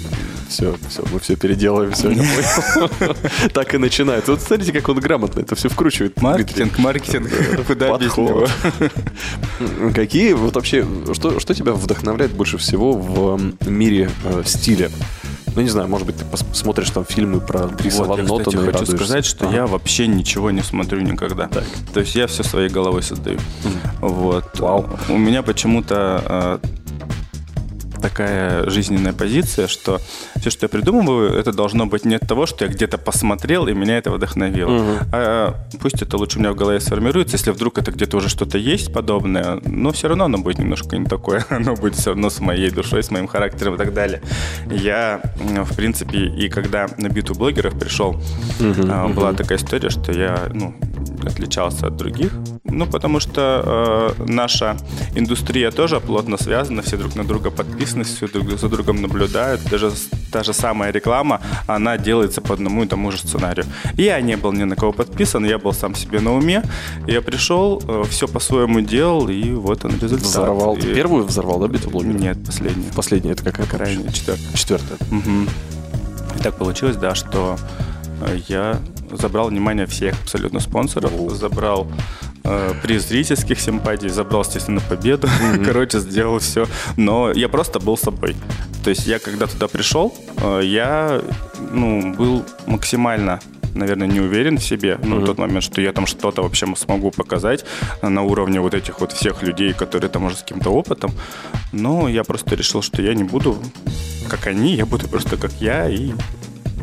[0.49, 3.17] все, все, мы все переделаем, все, я понял.
[3.53, 4.33] Так и начинается.
[4.33, 6.21] Вот смотрите, как он грамотно это все вкручивает.
[6.23, 7.31] Маркетинг, маркетинг.
[7.67, 8.47] Куда без него?
[9.95, 14.91] Какие вот вообще, что, что тебя вдохновляет больше всего в мире э, стиля?
[15.57, 18.43] Ну, не знаю, может быть, ты пос- смотришь там фильмы про Дриса Вот, Ван и
[18.45, 18.97] хочу радуешься.
[18.97, 19.55] сказать, что Ага.
[19.55, 21.48] я вообще ничего не смотрю никогда.
[21.92, 23.38] То есть я все своей головой создаю.
[24.00, 24.59] Вот.
[24.61, 24.88] Вау.
[25.09, 26.80] У меня почему-то э,
[28.01, 30.01] такая жизненная позиция, что
[30.37, 33.75] все, что я придумываю, это должно быть не от того, что я где-то посмотрел и
[33.75, 34.99] меня это вдохновило.
[35.13, 38.59] А пусть это лучше у меня в голове сформируется, если вдруг это где-то уже что-то
[38.59, 41.45] есть подобное, но все равно оно будет немножко не такое.
[41.51, 44.23] Оно будет все равно с моей душой, с моим характером и так далее.
[44.71, 48.21] Я, в принципе, и когда на битву блогеров пришел,
[48.61, 50.75] а, была такая история, что я ну,
[51.29, 52.33] отличался от других.
[52.65, 54.77] Ну, потому что э, наша
[55.15, 59.61] индустрия тоже плотно связана, все друг на друга подписаны, все друг за другом наблюдают.
[59.71, 59.91] Даже
[60.33, 63.67] та же самая реклама, она делается по одному и тому же сценарию.
[63.97, 66.63] И я не был ни на кого подписан, я был сам себе на уме.
[67.07, 70.21] Я пришел, все по-своему делал, и вот он результат.
[70.27, 70.77] Взорвал.
[70.77, 72.21] Ты И- первую взорвал, да, битву блогеров?
[72.21, 72.87] Нет, последний.
[72.95, 74.53] Последняя, это какая Крайне четвертый.
[74.55, 74.99] Четвертая.
[75.11, 75.49] Мгм.
[76.39, 77.57] И так получилось, да, что
[78.23, 78.79] э, я
[79.11, 81.87] забрал внимание всех абсолютно спонсоров, забрал
[82.44, 85.29] э, приз зрительских симпатий, забрал, естественно, победу.
[85.64, 86.66] Короче, сделал все.
[86.96, 88.37] Но я просто был собой.
[88.85, 91.23] То есть я, когда туда пришел, э, я
[91.73, 93.40] ну, был максимально
[93.73, 97.12] наверное, не уверен в себе, ну, в тот момент, что я там что-то вообще смогу
[97.12, 97.64] показать
[98.03, 101.12] на уровне вот этих вот всех людей, которые там уже с каким-то опытом.
[101.73, 103.57] Но я просто решил, что я не буду
[104.29, 106.12] как они, я буду просто как я, и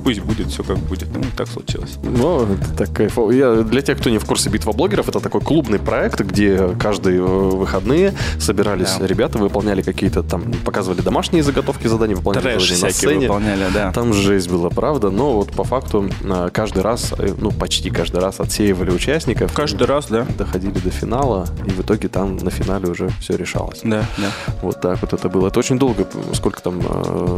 [0.04, 1.08] пусть будет все как будет.
[1.14, 1.98] Ну, так случилось.
[2.04, 3.32] Ну, это так кайфово.
[3.32, 7.20] Я, для тех, кто не в курсе битва блогеров, это такой клубный проект, где каждые
[7.20, 9.08] э, выходные собирались Да.
[9.08, 13.28] ребята, выполняли какие-то там, показывали домашние заготовки заданий, выполняли Трэш задания на всякие сцене.
[13.28, 13.92] выполняли, да.
[13.92, 18.22] Там жесть была, правда, но вот по факту э, каждый раз, э, ну почти каждый
[18.22, 19.54] раз отсеивали участников.
[19.54, 20.26] Каждый раз, да.
[20.38, 23.82] Доходили до финала, и в итоге там на финале уже все решалось.
[23.84, 24.32] Да, да.
[24.62, 25.48] Вот так вот это было.
[25.48, 26.82] Это очень долго, сколько там?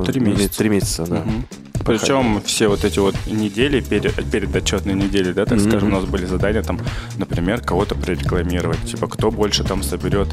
[0.05, 0.57] Три месяца.
[0.57, 1.17] Три месяца, да.
[1.17, 1.45] Мгм.
[1.85, 6.05] Причем все вот эти вот недели, перед, перед отчетной неделей, да, так скажем, у нас
[6.05, 6.79] были задания там,
[7.17, 8.83] например, кого-то прорекламировать.
[8.85, 10.27] Типа, кто больше там соберет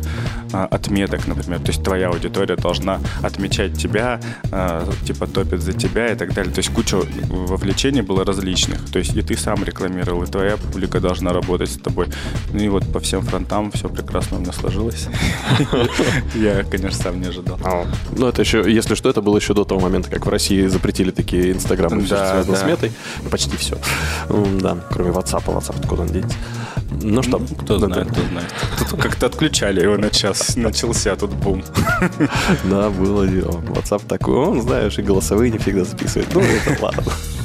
[0.52, 1.60] а, отметок, например.
[1.60, 6.52] То есть твоя аудитория должна отмечать тебя, а, типа, топит за тебя и так далее.
[6.52, 6.96] То есть куча
[7.28, 8.90] вовлечений было различных.
[8.90, 12.08] То есть и ты сам рекламировал, и твоя публика должна работать с тобой.
[12.52, 15.08] Ну и вот по всем фронтам все прекрасно у меня сложилось.
[16.34, 17.58] Я, конечно, сам не ожидал.
[18.16, 21.10] Ну, это еще, если что, это было еще до того момента, как в России запретили
[21.10, 23.30] такие инстаграмы, все, Да, связано да.
[23.30, 23.78] Почти все.
[24.60, 26.36] Да, кроме WhatsApp, WhatsApp откуда он денется.
[27.02, 28.54] Ну что, Кто да, знает, кто знает.
[28.90, 31.62] Тут как-то отключали его на час, начался тут бум.
[32.64, 33.60] Да, было дело.
[33.68, 36.32] WhatsApp такой, он, знаешь, и голосовые не всегда записывает.
[36.34, 37.02] Ну, это ладно.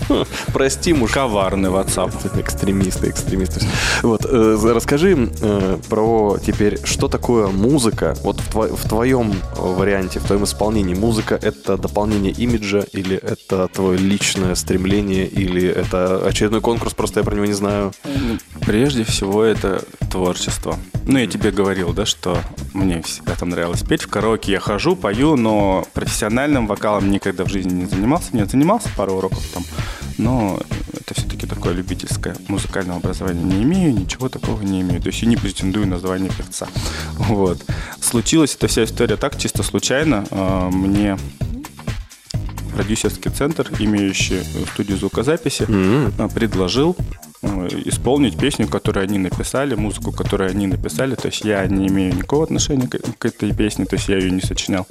[0.53, 1.11] Прости, муж.
[1.11, 2.11] Коварный WhatsApp.
[2.39, 3.65] Экстремисты, экстремисты.
[4.01, 8.15] Вот, э, расскажи э, про теперь, что такое музыка.
[8.23, 13.17] Вот в, тво- в твоем э, варианте, в твоем исполнении музыка это дополнение имиджа или
[13.17, 17.93] это твое личное стремление или это очередной конкурс, просто я про него не знаю.
[18.65, 20.77] Прежде всего, это творчество.
[21.05, 22.37] Ну, я тебе говорил, да, что
[22.73, 24.03] мне всегда там нравилось петь.
[24.03, 28.35] В караоке я хожу, пою, но профессиональным вокалом никогда в жизни не занимался.
[28.35, 29.63] Нет, занимался пару уроков там,
[30.17, 30.59] но
[30.93, 33.43] это все-таки такое любительское музыкальное образование.
[33.43, 35.01] Не имею, ничего такого не имею.
[35.01, 36.67] То есть я не претендую на звание певца.
[37.13, 37.63] Вот.
[38.01, 40.25] Случилась эта вся история так, чисто случайно.
[40.31, 41.17] А, Мне
[42.75, 44.41] продюсерский центр, имеющий
[44.73, 46.95] студию звукозаписи, а, предложил
[47.41, 51.15] исполнить песню, которую они написали, музыку, которую они написали.
[51.15, 54.41] То есть я не имею никакого отношения к, этой песне, то есть я ее не
[54.41, 54.85] сочинял.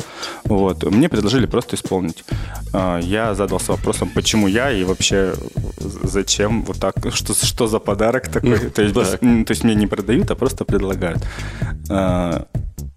[0.45, 0.83] Вот.
[0.85, 2.25] Мне предложили просто исполнить.
[2.73, 5.35] А, Я задался вопросом, почему я и вообще
[5.79, 8.59] зачем вот так, что, что за подарок такой.
[8.71, 9.23] То есть, так.
[9.23, 11.23] м, то есть мне не продают, а просто предлагают.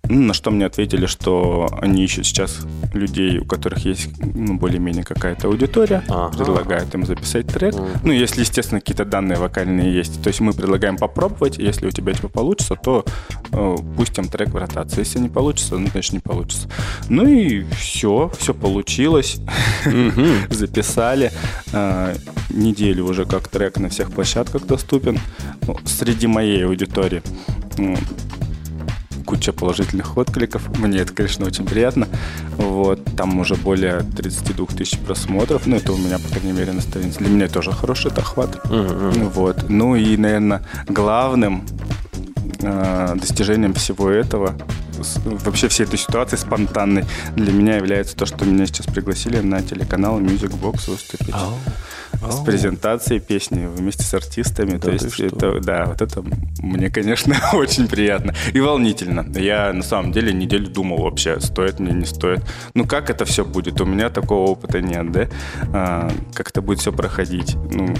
[0.10, 2.60] На что мне ответили, что они ищут сейчас
[2.94, 6.38] людей, у которых есть ну, более-менее какая-то аудитория, Ага.
[6.38, 7.74] предлагают им записать трек.
[8.04, 10.22] Ну, если, естественно, какие-то данные вокальные есть.
[10.22, 13.06] То есть мы предлагаем попробовать, если у тебя типа получится, то
[13.54, 15.00] э, пустим трек в ротацию.
[15.00, 16.68] Если не получится, ну, значит, не получится.
[17.08, 19.38] Ну и все, все получилось.
[20.50, 21.32] Записали.
[21.72, 22.14] Э,
[22.50, 25.18] Неделю уже как трек на всех площадках доступен.
[25.66, 27.24] Ну, Среди моей аудитории
[29.34, 30.62] куча положительных откликов.
[30.78, 32.08] Мне это, конечно, очень приятно.
[32.58, 33.04] Вот.
[33.18, 35.66] Там уже более 32 тысяч просмотров.
[35.66, 37.18] Ну, это у меня, по крайней мере, на странице.
[37.18, 38.64] Для меня тоже хороший это охват.
[38.70, 39.70] Ну, Вот.
[39.70, 41.66] Ну и, наверное, главным
[42.62, 44.56] э, достижением всего этого
[45.26, 50.22] вообще всей этой ситуации спонтанной для меня является то, что меня сейчас пригласили на телеканал
[50.22, 51.34] Music Box выступить.
[52.30, 54.78] С презентацией песни вместе с артистами.
[54.78, 56.24] то есть это, да, вот это
[56.62, 58.34] мне, конечно, очень приятно.
[58.54, 59.26] И волнительно.
[59.40, 62.42] Я на самом деле неделю думал вообще, стоит мне, не стоит.
[62.74, 63.82] Ну, как это все будет?
[63.82, 65.28] У меня такого опыта нет, да?
[65.74, 67.56] А, как это будет все проходить?
[67.56, 67.94] Ну,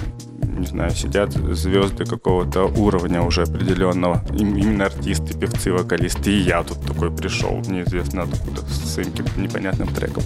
[0.58, 4.24] не знаю, сидят звезды какого-то уровня уже определенного.
[4.38, 6.30] Им- Именно артисты, певцы, вокалисты.
[6.30, 10.22] И я тут такой пришел, неизвестно откуда, с своим непонятным треком.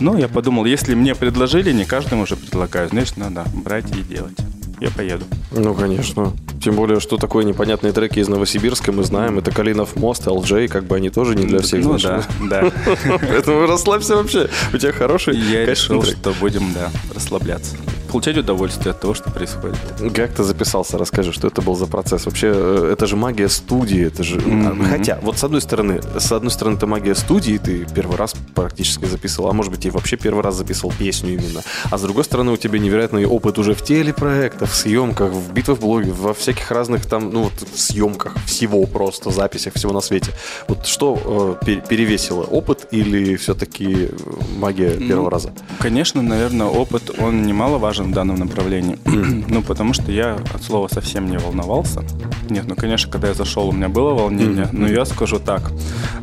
[0.00, 4.36] Но я подумал, если мне предложили, не каждому уже предлагаю, значит, надо брать и делать.
[4.80, 5.24] Я поеду.
[5.52, 6.32] Ну, конечно.
[6.60, 9.38] Тем более, что такое непонятные треки из Новосибирска мы знаем.
[9.38, 12.48] Это Калинов мост, LJ, как бы они тоже не для всех ну знакомы.
[12.50, 13.18] да, да.
[13.20, 14.48] Поэтому расслабься вообще.
[14.72, 17.76] У тебя хороший Я решил, что будем, да, расслабляться.
[18.12, 19.76] Получать удовольствие от того, что происходит.
[20.14, 20.98] Как ты записался?
[20.98, 22.26] Расскажи, что это был за процесс.
[22.26, 24.06] Вообще, э, это же магия студии.
[24.06, 24.38] Это же...
[24.38, 24.84] Мгм.
[24.84, 29.06] Хотя, вот с одной стороны, с одной стороны, это магия студии, ты первый раз практически
[29.06, 31.62] записывал, а может быть, и вообще первый раз записывал песню именно.
[31.90, 35.78] А с другой стороны, у тебя невероятный опыт уже в телепроектах, в съемках, в битвах
[35.78, 40.32] блоге, во всяких разных там, ну вот, в съемках всего просто, записях всего на свете.
[40.68, 42.42] Вот что э, пер- перевесило?
[42.42, 44.10] Опыт или все-таки
[44.58, 45.52] магия первого Ну, раза?
[45.78, 48.98] Конечно, наверное, опыт, он немаловажен в данном направлении.
[49.48, 52.02] ну, потому что я от слова совсем не волновался.
[52.50, 54.68] Нет, ну, конечно, когда я зашел, у меня было волнение.
[54.72, 55.72] Но я скажу так.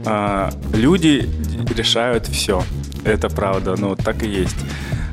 [0.06, 1.30] а, люди
[1.76, 2.64] решают все.
[3.04, 4.58] Это правда, ну, так и есть.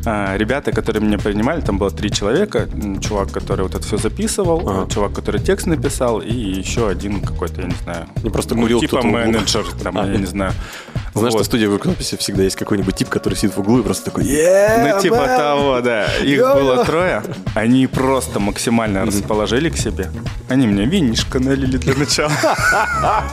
[0.08, 2.68] А, Ребята, которые меня принимали, там было три человека.
[3.00, 4.88] Чувак, который вот это все записывал, Ага.
[4.90, 8.06] чувак, который текст написал, и еще один какой-то, я не знаю.
[8.22, 10.06] Не просто ну, курил типа в менеджер, там, А.
[10.06, 10.52] я не знаю.
[11.14, 11.38] Знаешь, Вот.
[11.40, 15.00] на студии звукозаписи всегда есть какой-нибудь тип, который сидит в углу и просто такой Ну,
[15.00, 16.04] типа того, да.
[16.22, 16.54] Их Йо-йо.
[16.54, 17.22] было трое.
[17.54, 20.10] Они просто максимально расположили к себе.
[20.48, 22.32] Они мне винишко налили для начала.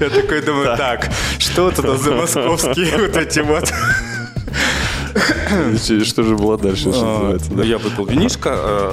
[0.00, 1.08] Я такой думаю, так,
[1.38, 3.72] что это за московские вот эти вот.
[6.04, 7.38] Что же было дальше, А?
[7.62, 8.92] Я выпил винишко, э,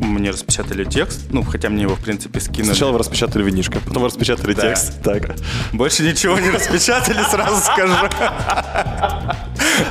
[0.00, 2.64] мне распечатали текст, ну, хотя мне его, в принципе, скинули.
[2.72, 4.62] Сначала вы распечатали винишко, потом распечатали Да.
[4.62, 5.02] текст.
[5.02, 5.36] Так.
[5.72, 7.94] Больше ничего не распечатали, сразу скажу.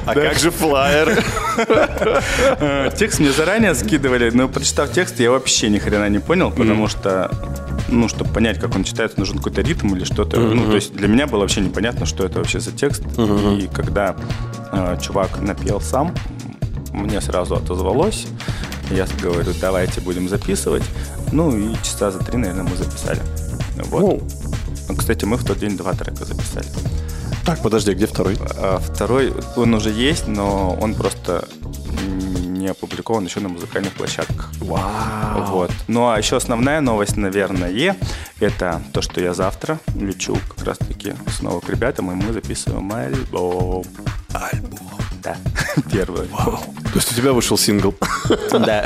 [0.06, 1.23] А как же флайер?
[2.60, 6.88] Э, Текст мне заранее скидывали, но прочитав текст, я вообще ни хрена не понял, потому
[6.88, 7.32] что,
[7.89, 10.39] ну, чтобы понять, как он читается, нужен какой-то ритм или что-то.
[10.39, 13.04] Ну, то есть для меня было вообще непонятно, что это вообще за текст.
[13.63, 14.15] И когда
[14.71, 16.13] э, чувак напел сам,
[16.93, 18.28] мне сразу отозвалось.
[18.91, 20.84] Я говорю, давайте будем записывать.
[21.32, 23.19] Ну и часа за три, наверное, мы записали.
[23.78, 24.23] Вот.
[24.88, 26.65] Ну, Кстати, мы в тот день два трека записали.
[27.49, 28.38] Так, подожди, где второй?
[28.57, 31.47] А второй, он уже есть, но он просто
[32.47, 34.51] не опубликован еще на музыкальных площадках.
[34.59, 35.45] Вау.
[35.47, 35.71] Вот.
[35.88, 37.95] Ну а еще основная новость, наверное,
[38.39, 43.83] это то, что я завтра лечу как раз-таки снова к ребятам, и мы записываем альбом.
[44.31, 44.99] Альбом.
[45.23, 45.35] Да,
[45.91, 46.27] первый.
[46.27, 46.59] альбом.
[46.91, 47.93] То есть у тебя вышел сингл.
[48.52, 48.86] Да.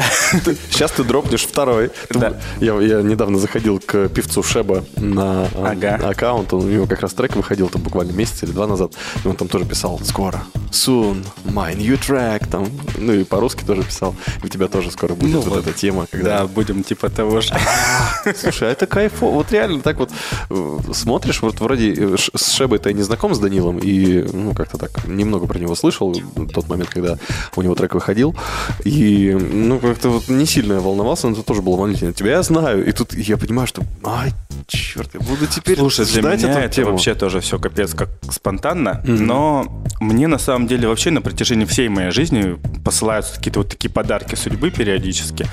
[0.70, 1.89] Сейчас ты дропнешь второй.
[2.10, 2.34] Ты- Да.
[2.60, 5.96] Я, я недавно заходил к певцу Шеба на а, Ага.
[6.10, 6.52] аккаунт.
[6.54, 8.94] У него как раз трек выходил там буквально месяц или два назад.
[9.24, 12.48] И он там тоже писал «Скоро, soon, my new track».
[12.50, 14.16] Там, ну и по-русски тоже писал.
[14.42, 15.68] И у тебя тоже скоро будет Ну вот, вот.
[15.68, 16.06] эта тема.
[16.12, 16.39] Когда...
[16.39, 17.54] Да, будем типа того же.
[18.38, 19.32] Слушай, а это кайфово.
[19.36, 20.12] Вот реально так вот
[20.50, 24.78] э, смотришь, вот вроде э, с Шебой-то я не знаком с Данилом, и, ну, как-то
[24.78, 27.18] так, немного про него слышал в тот момент, когда
[27.56, 28.36] у него трек выходил.
[28.84, 32.13] И, ну, как-то вот не сильно я волновался, но это тоже было волнительно.
[32.13, 34.34] Тебя я знаю, и тут я понимаю, что, ай,
[34.67, 36.91] черт, я буду теперь Слушай, для меня эту это тему.
[36.91, 41.89] вообще тоже все капец как спонтанно, но мне на самом деле вообще на протяжении всей
[41.89, 45.47] моей жизни посылаются какие-то вот такие подарки судьбы периодически,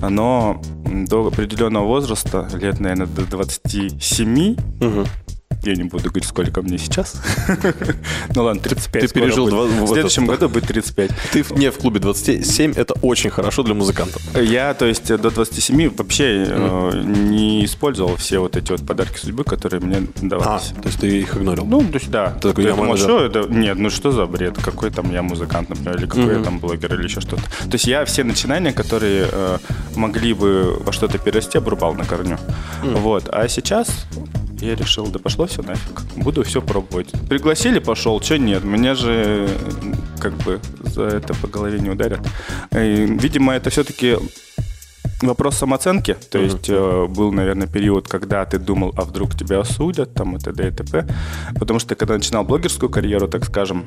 [0.00, 5.06] но до определенного возраста, лет, наверное, до 27, Мгм.
[5.62, 7.20] Я не буду говорить, сколько мне сейчас.
[8.34, 9.82] Ну ладно, 35 ты пережил будет.
[9.82, 11.10] В следующем году будет 35.
[11.32, 14.22] Ты не в клубе 27, это очень хорошо для музыкантов.
[14.36, 19.44] Я, то есть, до 27 вообще э, не использовал все вот эти вот подарки судьбы,
[19.44, 20.72] которые мне А, давались.
[20.82, 21.64] то есть ты их игнорил.
[21.64, 22.30] Ну, то есть, да.
[22.32, 23.46] Ты такой, я думал, что это?
[23.48, 24.58] Нет, ну что за бред?
[24.62, 27.42] Какой там я музыкант, например, или какой я там блогер, или еще что-то.
[27.42, 29.58] То есть я все начинания, которые э,
[29.94, 32.38] могли бы во что-то перерасти, обрубал на корню.
[32.82, 33.28] Вот.
[33.32, 33.88] А сейчас
[34.60, 36.02] я решил, да пошло все нафиг.
[36.16, 37.10] Буду все пробовать.
[37.28, 38.64] Пригласили, пошел, что нет.
[38.64, 42.20] Меня же э, как бы за это по голове не ударят.
[42.72, 44.16] И, видимо, это все-таки
[45.22, 50.12] Вопрос самооценки, то есть э, был, наверное, период, когда ты думал, а вдруг тебя осудят,
[50.12, 50.68] там и т.д.
[50.68, 51.06] и т.п.
[51.58, 53.86] Потому что когда начинал блогерскую карьеру, так скажем,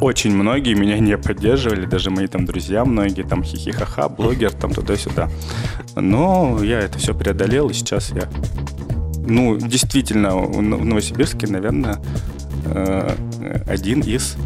[0.00, 5.30] очень многие меня не поддерживали, даже мои там друзья многие, там хихихаха, блогер, там туда-сюда.
[5.94, 8.28] Но я это все преодолел, и сейчас я
[9.26, 11.98] Ну, действительно, в Новосибирске, наверное,
[12.66, 13.16] э,
[13.66, 14.36] один из,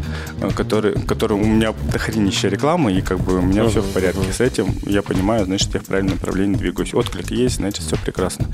[0.41, 4.31] э, который, который у меня дохренища рекламы, и как бы у меня все в порядке
[4.33, 4.73] с этим.
[4.85, 6.93] Я понимаю, значит, я в правильном направлении двигаюсь.
[6.93, 8.45] Отклик есть, значит, все прекрасно.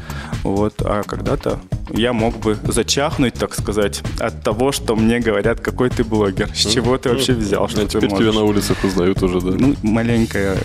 [0.44, 0.74] Вот.
[0.82, 1.60] А когда-то
[1.92, 6.66] я мог бы зачахнуть, так сказать, от того, что мне говорят, какой ты блогер, с
[6.66, 8.36] чего ты вообще взял, что А ты теперь тебя можешь.
[8.36, 9.52] на улицах узнают уже, да?
[9.58, 10.58] Ну, маленькое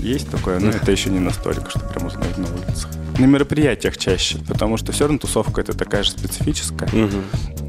[0.00, 2.90] есть такое, но это еще не настолько, что прям узнают на улицах.
[3.18, 6.88] На мероприятиях чаще, потому что все равно тусовка это такая же специфическая.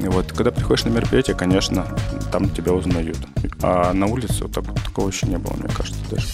[0.02, 1.86] И вот, когда приходишь на мероприятие, конечно,
[2.32, 3.18] там тебя узнают.
[3.62, 6.28] А на улице вот так- такого еще не было, мне кажется, даже.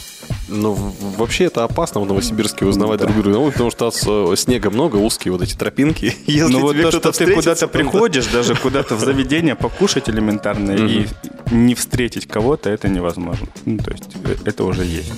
[0.48, 0.74] Ну,
[1.18, 3.92] вообще это опасно в Новосибирске узнавать друг друга, ну, потому что
[4.32, 6.16] э, снега много, узкие вот эти тропинки.
[6.26, 11.08] Если ну вот то, что ты куда-то приходишь, даже куда-то в заведение покушать элементарно и
[11.52, 13.48] не встретить кого-то, это невозможно.
[13.66, 15.12] Ну, то есть э, это уже есть.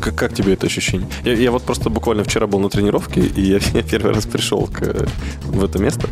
[0.00, 1.08] Как, как тебе это ощущение?
[1.24, 4.66] Я, я вот просто буквально вчера был на тренировке, и я, я первый раз пришел
[4.66, 5.08] к,
[5.44, 6.08] в это место,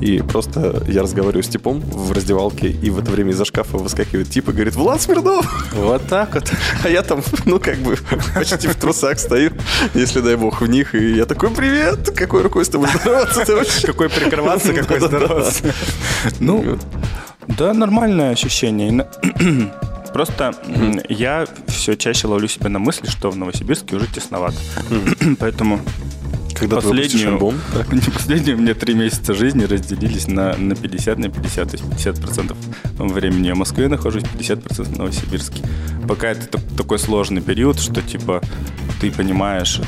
[0.00, 4.30] и просто я разговариваю с типом в раздевалке, и в это время из-за шкафа выскакивает
[4.30, 5.46] тип и говорит, Влад Смирнов!
[5.82, 6.50] Вот так вот.
[6.84, 7.96] А я там, ну, как бы,
[8.34, 9.52] почти в трусах стою,
[9.94, 12.10] если, дай бог, в них, и я такой, привет!
[12.16, 13.86] Какой рукой с тобой здороваться ты?
[13.86, 15.74] Какой прикрываться, какой здороваться.
[16.40, 16.78] Ну,
[17.48, 19.06] да, нормальное ощущение.
[20.12, 20.54] Просто
[21.08, 24.56] я все чаще ловлю себя на мысли, что в Новосибирске уже тесновато.
[25.38, 25.80] Поэтому
[26.54, 27.86] Когда последнюю, альбом, так?
[28.12, 31.70] последние у меня три месяца жизни разделились на, на 50 на 50.
[31.70, 32.56] То есть 50%
[32.98, 35.62] времени я в Москве нахожусь, 50% в Новосибирске.
[36.08, 38.40] Пока это так- такой сложный период, что типа
[39.00, 39.80] ты понимаешь...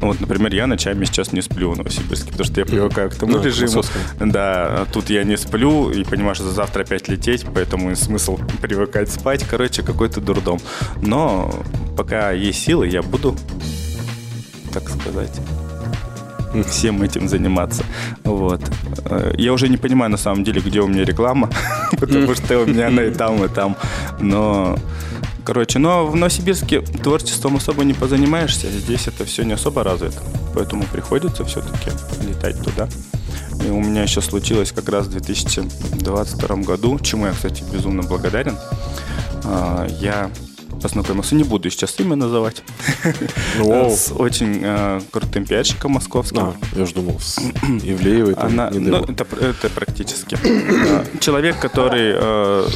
[0.00, 3.14] э, Вот, например, я ночами сейчас не сплю в Новосибирске, потому что я привыкаю к
[3.14, 3.82] тому Ну, к режиму.
[4.20, 9.10] Да, тут я не сплю и понимаю, что завтра опять лететь, поэтому и смысл привыкать
[9.10, 9.44] спать.
[9.50, 10.58] Короче, какой-то дурдом.
[11.02, 11.50] Но
[11.96, 13.36] пока есть силы, я буду,
[14.72, 15.40] так сказать,
[16.66, 17.84] всем этим заниматься.
[18.24, 18.62] Вот.
[19.04, 21.50] Э, Я уже не понимаю, на самом деле, где у меня реклама,
[22.00, 23.76] потому что у меня она и там, и там.
[24.20, 24.78] Но
[25.48, 30.18] Короче, но в Новосибирске творчеством особо не позанимаешься, здесь это все не особо развито,
[30.54, 32.86] поэтому приходится все-таки летать туда.
[33.66, 38.58] И у меня еще случилось как раз в 2022 году, чему я, кстати, безумно благодарен.
[39.44, 40.30] А, Я
[40.82, 42.62] познакомился, не буду сейчас имя называть,
[43.58, 43.90] Воу.
[43.90, 46.38] с очень э, крутым пиарщиком московским.
[46.40, 47.38] А, я же думал, с
[47.82, 48.34] Ивлеевой.
[48.34, 50.38] там, Она, ну, это, это практически.
[50.44, 52.68] А, Человек, который э,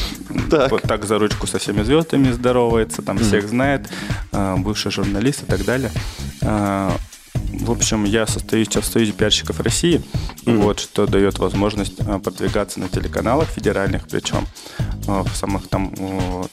[0.51, 0.71] Так.
[0.71, 3.89] вот так за ручку со всеми звездами здоровается, там всех знает,
[4.33, 5.91] э, бывший журналист и так далее.
[7.53, 10.03] В общем, я состою сейчас в Союзе пиарщиков России,
[10.47, 14.47] вот, что дает возможность а, продвигаться на телеканалах федеральных, причем
[15.07, 15.93] а, в самых там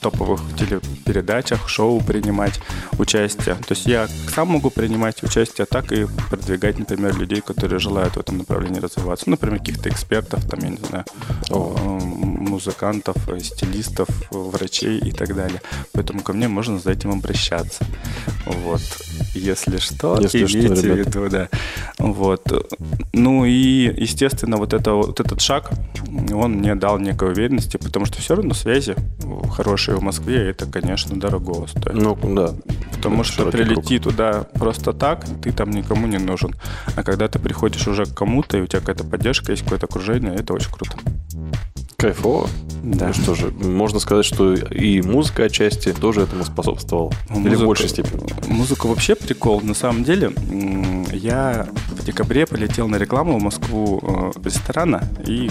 [0.00, 2.60] топовых телепередачах, шоу принимать
[2.98, 3.54] участие.
[3.54, 8.16] То есть я сам могу принимать участие, а так и продвигать, например, людей, которые желают
[8.16, 9.24] в этом направлении развиваться.
[9.26, 11.04] Ну, например, каких-то экспертов, там, я не знаю,
[11.50, 15.62] музыкантов, стилистов, врачей и так далее.
[15.92, 17.84] Поэтому ко мне можно за этим обращаться.
[18.46, 18.82] Вот.
[19.34, 21.48] Если что, Если что, имейте в да.
[21.98, 22.42] Вот.
[23.12, 25.70] Ну и, естественно, вот, это, вот этот шаг,
[26.32, 28.94] он мне дал некой уверенности, потому что все равно связи
[29.52, 31.94] хорошие в Москве, это, конечно, дорого стоит.
[31.94, 32.54] Ну, да.
[32.92, 36.54] Потому Это что прилети туда просто так, ты там никому не нужен.
[36.96, 40.34] А когда ты приходишь уже к кому-то, и у тебя какая-то поддержка, есть какое-то окружение,
[40.34, 40.96] это очень круто.
[41.96, 42.48] Кайфово.
[42.82, 43.08] Да.
[43.08, 47.12] Ну что же, можно сказать, что и музыка отчасти тоже этому способствовала.
[47.28, 48.22] Или в Музыка- большей степени.
[48.48, 49.60] Музыка вообще прикол.
[49.60, 50.32] На самом деле,
[51.12, 55.50] я в декабре полетел на рекламу в Москву э, ресторана и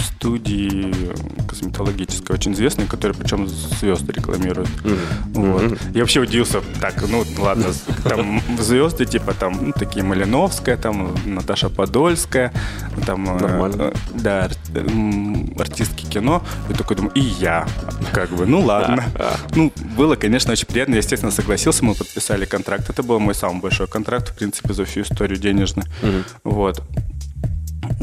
[0.00, 0.94] студии
[1.48, 4.68] косметологической, очень известной, которая причем звезды рекламирует.
[5.34, 5.78] Вот.
[5.94, 7.66] Я вообще удивился, так, ну ладно,
[8.04, 12.52] там звезды типа там ну, такие Малиновская, там Наташа Подольская,
[13.06, 13.82] там э, Нормально.
[13.82, 16.42] э, да, ар- артистки кино.
[16.68, 17.66] Я такой думаю, и я,
[18.12, 19.04] как бы, ну ладно.
[19.54, 20.92] Ну, было, конечно, очень приятно.
[20.94, 22.88] Я, естественно, согласился, мы подписали контракт.
[22.90, 25.84] Это был мой самый большой контракт, в принципе, за всю историю денежный.
[26.44, 26.82] Вот.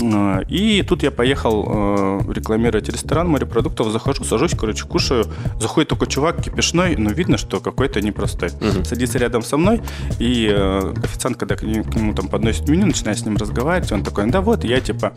[0.02, 5.26] Э, И тут я поехал э, рекламировать ресторан морепродуктов, захожу, сажусь, короче, кушаю.
[5.60, 8.50] Заходит такой чувак кипишной, но видно, что какой-то непростой.
[8.84, 9.82] Садится рядом со мной,
[10.20, 14.30] и э, официант, когда к нему, там подносит меню, начинает с ним разговаривать, он такой,
[14.30, 15.14] да вот, я типа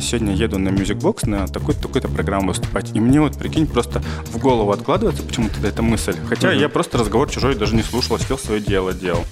[0.00, 2.90] сегодня еду на Music Box на такой-то такой программу выступать.
[2.94, 6.14] И мне вот, прикинь, просто в голову откладывается почему-то эта мысль.
[6.28, 9.24] Хотя я просто разговор чужой даже не слушал, сидел свое дело делал.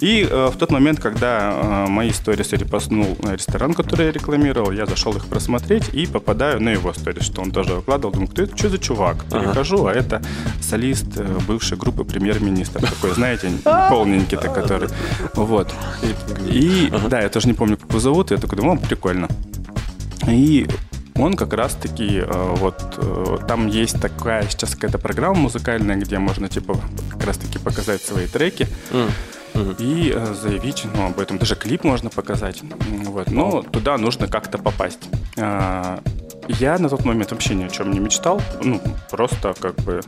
[0.00, 4.86] И э, в тот момент, когда э, мои сторис репостнул ресторан, который я рекламировал, я
[4.86, 8.12] зашел их просмотреть и попадаю на его сторис, что он тоже выкладывал.
[8.12, 9.24] Думаю, кто это, что за чувак?
[9.24, 10.22] Перехожу, а это
[10.60, 12.80] солист э, бывшей группы премьер-министра.
[12.80, 14.88] Такой, знаете, полненький-то, который.
[15.34, 15.72] Вот.
[16.46, 18.30] И, да, я тоже не помню, как его зовут.
[18.30, 19.28] Я такой думаю, «О, прикольно.
[20.28, 20.66] И
[21.14, 26.48] он как раз-таки э, вот э, там есть такая сейчас какая-то программа музыкальная, где можно
[26.48, 26.78] типа
[27.10, 28.68] как раз-таки показать свои треки
[29.78, 32.62] и э, заявить, ну, об этом даже клип можно показать.
[33.04, 33.30] Вот.
[33.30, 35.08] Но туда нужно как-то попасть.
[35.38, 36.00] А,
[36.48, 38.40] Я на тот момент вообще ни о чем не мечтал.
[38.62, 38.80] Ну,
[39.10, 40.00] просто как бы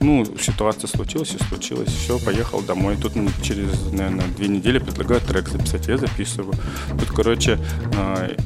[0.00, 1.88] ну, ситуация случилась и случилась.
[1.88, 2.96] Все, поехал домой.
[2.96, 5.88] Тут через, наверное, две недели предлагают трек записать.
[5.88, 6.54] Я записываю.
[6.98, 7.58] Тут, короче,
[7.94, 8.36] э,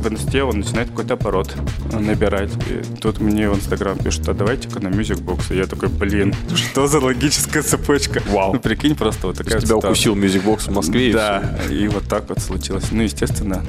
[0.00, 1.54] в инсте он начинает какой-то оборот
[1.92, 2.50] набирать.
[2.68, 5.54] И тут мне в инстаграм пишут, а давайте-ка на Box.
[5.54, 8.22] И я такой, блин, что за логическая цепочка?
[8.28, 8.54] Вау.
[8.54, 11.10] Ну, прикинь, просто вот такая Тебя укусил Box в Москве.
[11.10, 12.90] и Да, и вот так вот случилось.
[12.90, 13.64] Ну, естественно,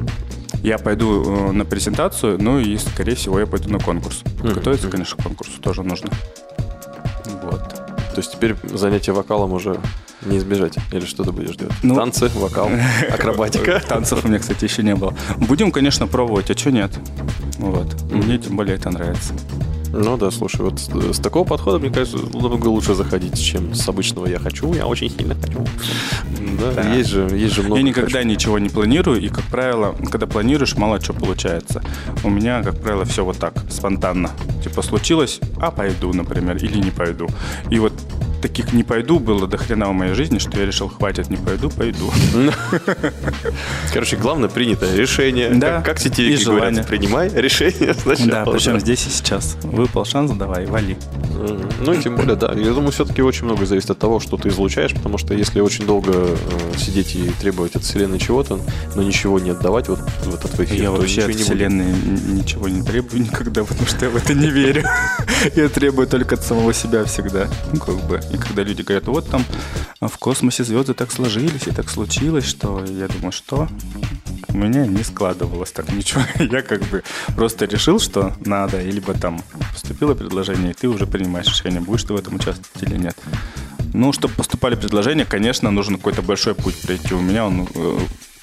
[0.63, 4.23] я пойду э, на презентацию, ну и, скорее всего, я пойду на конкурс.
[4.41, 6.09] Подготовиться, конечно, к конкурсу тоже нужно.
[8.13, 9.79] То есть теперь занятие вокалом уже
[10.25, 10.75] не избежать.
[10.91, 11.73] Или что ты будешь делать?
[11.83, 12.69] Ну- Танцы, вокал,
[13.11, 13.81] акробатика.
[13.87, 15.13] Танцев у меня, кстати, еще не было.
[15.37, 16.91] Будем, конечно, пробовать, а что нет?
[17.57, 17.87] Вот.
[18.11, 19.33] Мне тем более это нравится.
[19.95, 23.87] Ну да, слушай, вот с, с такого подхода, мне кажется, намного лучше заходить, чем с
[23.87, 25.63] обычного «я хочу», «я очень сильно хочу».
[26.59, 26.93] Да, Да.
[26.95, 28.27] есть же, есть же много Я никогда «хочу».
[28.27, 31.83] ничего не планирую, и, как правило, когда планируешь, мало что получается.
[32.23, 34.31] У меня, как правило, все вот так, спонтанно.
[34.63, 37.27] Типа случилось, а пойду, например, или не пойду.
[37.69, 37.92] И вот
[38.43, 41.69] таких не пойду было до хрена в моей жизни, что я решил, хватит, не пойду,
[41.69, 42.11] пойду.
[43.93, 45.49] Короче, главное принятое решение.
[45.49, 45.77] Да.
[45.77, 48.29] Как, как сетевики говорят, принимай решение сначала.
[48.29, 49.55] Да, причем здесь и сейчас.
[49.63, 50.97] Выпал шанс, давай, вали.
[51.79, 52.51] Ну и тем более, да.
[52.53, 55.85] Я думаю, все-таки очень много зависит от того, что ты излучаешь, потому что если очень
[55.85, 56.35] долго э,
[56.77, 58.59] сидеть и требовать от Вселенной чего-то,
[58.95, 61.43] но ничего не отдавать вот в этот эфир, Я вообще от не.
[61.43, 64.83] Вселенной н- ничего не требую никогда, потому что я в это не верю.
[65.55, 67.47] Я требую только от самого себя всегда.
[67.73, 68.21] Ну, как бы.
[68.33, 69.45] И когда люди говорят, вот там
[70.01, 73.67] в космосе звезды так сложились и так случилось, что я думаю, что
[74.49, 76.21] у меня не складывалось так ничего.
[76.39, 77.03] Я как бы
[77.35, 79.41] просто решил, что надо, и либо там
[79.73, 83.15] поступило предложение, и ты уже принимаешь решение, будешь ты в этом участвовать или нет.
[83.93, 87.13] Ну, чтобы поступали предложения, конечно, нужен какой-то большой путь пройти.
[87.13, 87.99] У меня он э,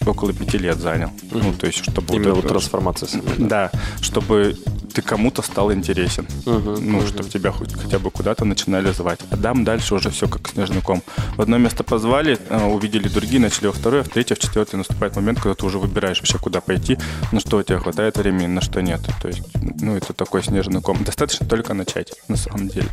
[0.06, 1.10] около пяти лет занял.
[1.32, 3.08] Ну, то есть, чтобы Именно вот вот это- трансформация.
[3.08, 3.46] самая, да.
[3.48, 3.70] да,
[4.00, 4.56] чтобы
[4.90, 6.26] ты кому-то стал интересен.
[6.46, 7.06] Мгм, ну, мгм.
[7.06, 9.20] чтобы тебя хоть хотя бы куда-то начинали звать.
[9.30, 11.02] А там дальше уже все как снежный ком.
[11.36, 15.16] В одно место позвали, э, увидели другие, начали во второе, в третье, в четвертое наступает
[15.16, 16.98] момент, когда ты уже выбираешь вообще, куда пойти,
[17.32, 19.00] на что у тебя хватает времени, на что нет.
[19.22, 19.42] То есть,
[19.80, 21.02] ну, это такой снежный ком.
[21.04, 22.88] Достаточно только начать, на самом деле.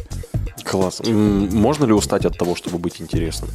[0.64, 1.02] Класс.
[1.06, 3.50] Можно ли устать от того, чтобы быть интересным?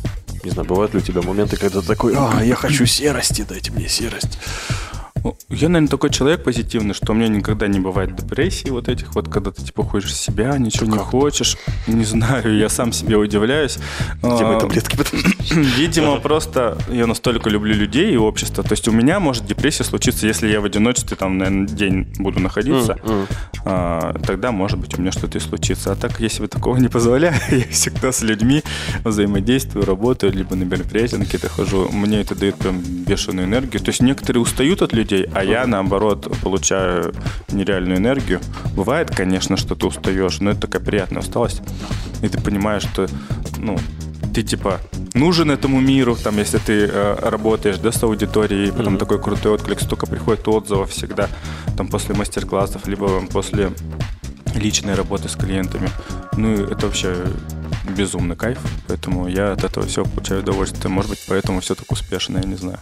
[0.44, 3.70] Не знаю, бывают ли у тебя моменты, когда ты такой, а, я хочу серости, дайте
[3.70, 4.38] мне серость.
[5.24, 9.14] Ну, Я, наверное, такой человек позитивный, что у меня никогда не бывает депрессии вот этих
[9.14, 11.56] вот, когда ты типа уходишь в себя, ничего не хочешь.
[11.86, 13.78] Не знаю, я сам себе удивляюсь.
[14.18, 14.96] Где мои А, таблетки?
[15.54, 18.64] Видимо, просто я настолько люблю людей и общество.
[18.64, 22.40] То есть у меня может депрессия случиться, если я в одиночестве там, наверное, день буду
[22.40, 22.96] находиться.
[23.64, 25.92] А, тогда, может быть, у меня что-то и случится.
[25.92, 28.62] А так, если бы такого не позволяю, я всегда с людьми
[29.04, 31.88] взаимодействую, работаю, либо на мероприятия на какие-то хожу.
[31.92, 33.80] Мне это дает прям бешеную энергию.
[33.80, 37.14] То есть некоторые устают от людей, а я, наоборот, получаю
[37.50, 38.40] нереальную энергию.
[38.74, 41.62] Бывает, конечно, что ты устаешь, но это такая приятная усталость.
[42.22, 43.08] И ты понимаешь, что,
[43.58, 43.78] ну,
[44.34, 44.80] ты типа
[45.14, 49.80] нужен этому миру, там, если ты э, работаешь, да, с аудиторией, потом такой крутой отклик,
[49.80, 51.28] столько приходит отзывов всегда,
[51.76, 53.72] там, после мастер-классов, либо после
[54.54, 55.88] личной работы с клиентами.
[56.36, 57.14] Ну, и это вообще
[57.96, 58.58] безумный кайф,
[58.88, 60.90] поэтому я от этого все получаю удовольствие.
[60.90, 62.78] Может быть, поэтому все так успешно, я не знаю.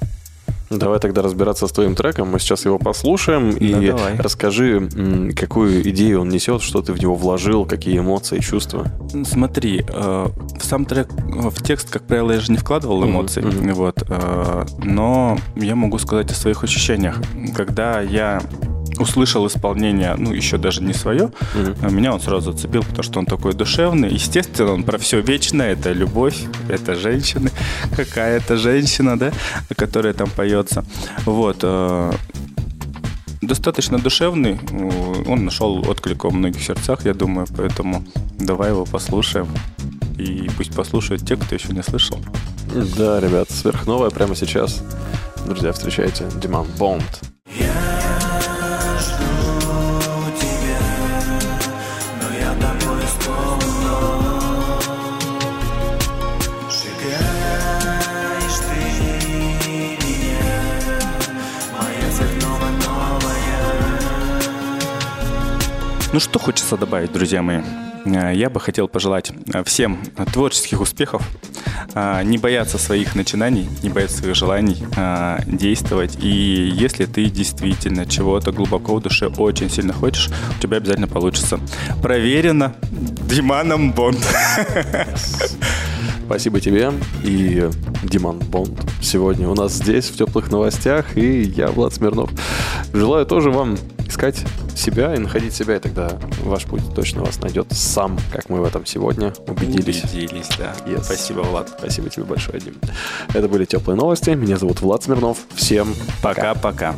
[0.70, 2.28] Давай тогда разбираться с твоим треком.
[2.28, 3.50] Мы сейчас его послушаем.
[3.50, 4.16] И Ну, давай.
[4.16, 4.88] расскажи,
[5.36, 8.86] какую идею он несет, что ты в него вложил, какие эмоции, чувства.
[9.24, 10.26] Смотри, э,
[10.58, 13.74] в сам трек, э, в текст, как правило, я же не вкладывал эмоций, мгм.
[13.74, 17.20] вот, э, но я могу сказать о своих ощущениях.
[17.56, 18.40] Когда я
[19.00, 21.74] услышал исполнение, ну, еще даже не свое, Мгм.
[21.82, 24.10] а меня он сразу зацепил, потому что он такой душевный.
[24.14, 25.72] Естественно, он про все вечное.
[25.72, 26.36] Это любовь,
[26.68, 27.50] это женщины,
[27.96, 29.32] какая-то женщина, да,
[29.76, 30.84] которая там поется.
[31.26, 31.58] Вот.
[31.62, 32.12] э,
[33.42, 34.60] Достаточно душевный.
[34.70, 38.04] э, Он нашел отклик во многих сердцах, я думаю, поэтому
[38.38, 39.46] давай его послушаем.
[40.18, 42.18] И пусть послушают те, кто еще не слышал.
[42.98, 44.82] Да, ребят, сверхновая прямо сейчас.
[45.46, 47.22] Друзья, встречайте Диман Бонд.
[66.12, 67.60] Ну что хочется добавить, друзья мои?
[68.04, 70.02] Э, Я бы хотел пожелать э, всем
[70.32, 71.22] творческих успехов,
[71.94, 74.84] э, не бояться своих начинаний, не бояться своих желаний,
[75.46, 76.18] действовать.
[76.20, 81.60] И если ты действительно чего-то глубоко в душе очень сильно хочешь, у тебя обязательно получится.
[82.02, 84.18] Проверено Диманом Бонд.
[86.26, 86.92] Спасибо тебе
[87.22, 87.68] и
[88.02, 92.30] Диман Бонд сегодня у нас здесь, в теплых новостях, и я, Влад Смирнов.
[92.92, 93.78] Желаю тоже вам
[94.10, 94.44] искать
[94.76, 96.10] себя и находить себя, и тогда
[96.42, 100.04] ваш путь точно вас найдет сам, как мы в этом сегодня убедились.
[100.04, 100.74] Убедились, да.
[100.86, 101.04] Yes.
[101.04, 101.70] Спасибо, Влад.
[101.78, 102.74] Спасибо тебе большое, Дим.
[103.32, 104.30] Это были теплые новости.
[104.30, 105.38] Меня зовут Влад Смирнов.
[105.54, 106.54] Всем пока.
[106.54, 106.94] Пока-пока.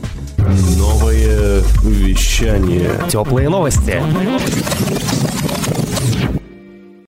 [0.77, 2.91] Новое вещание.
[3.09, 4.03] Теплые новости.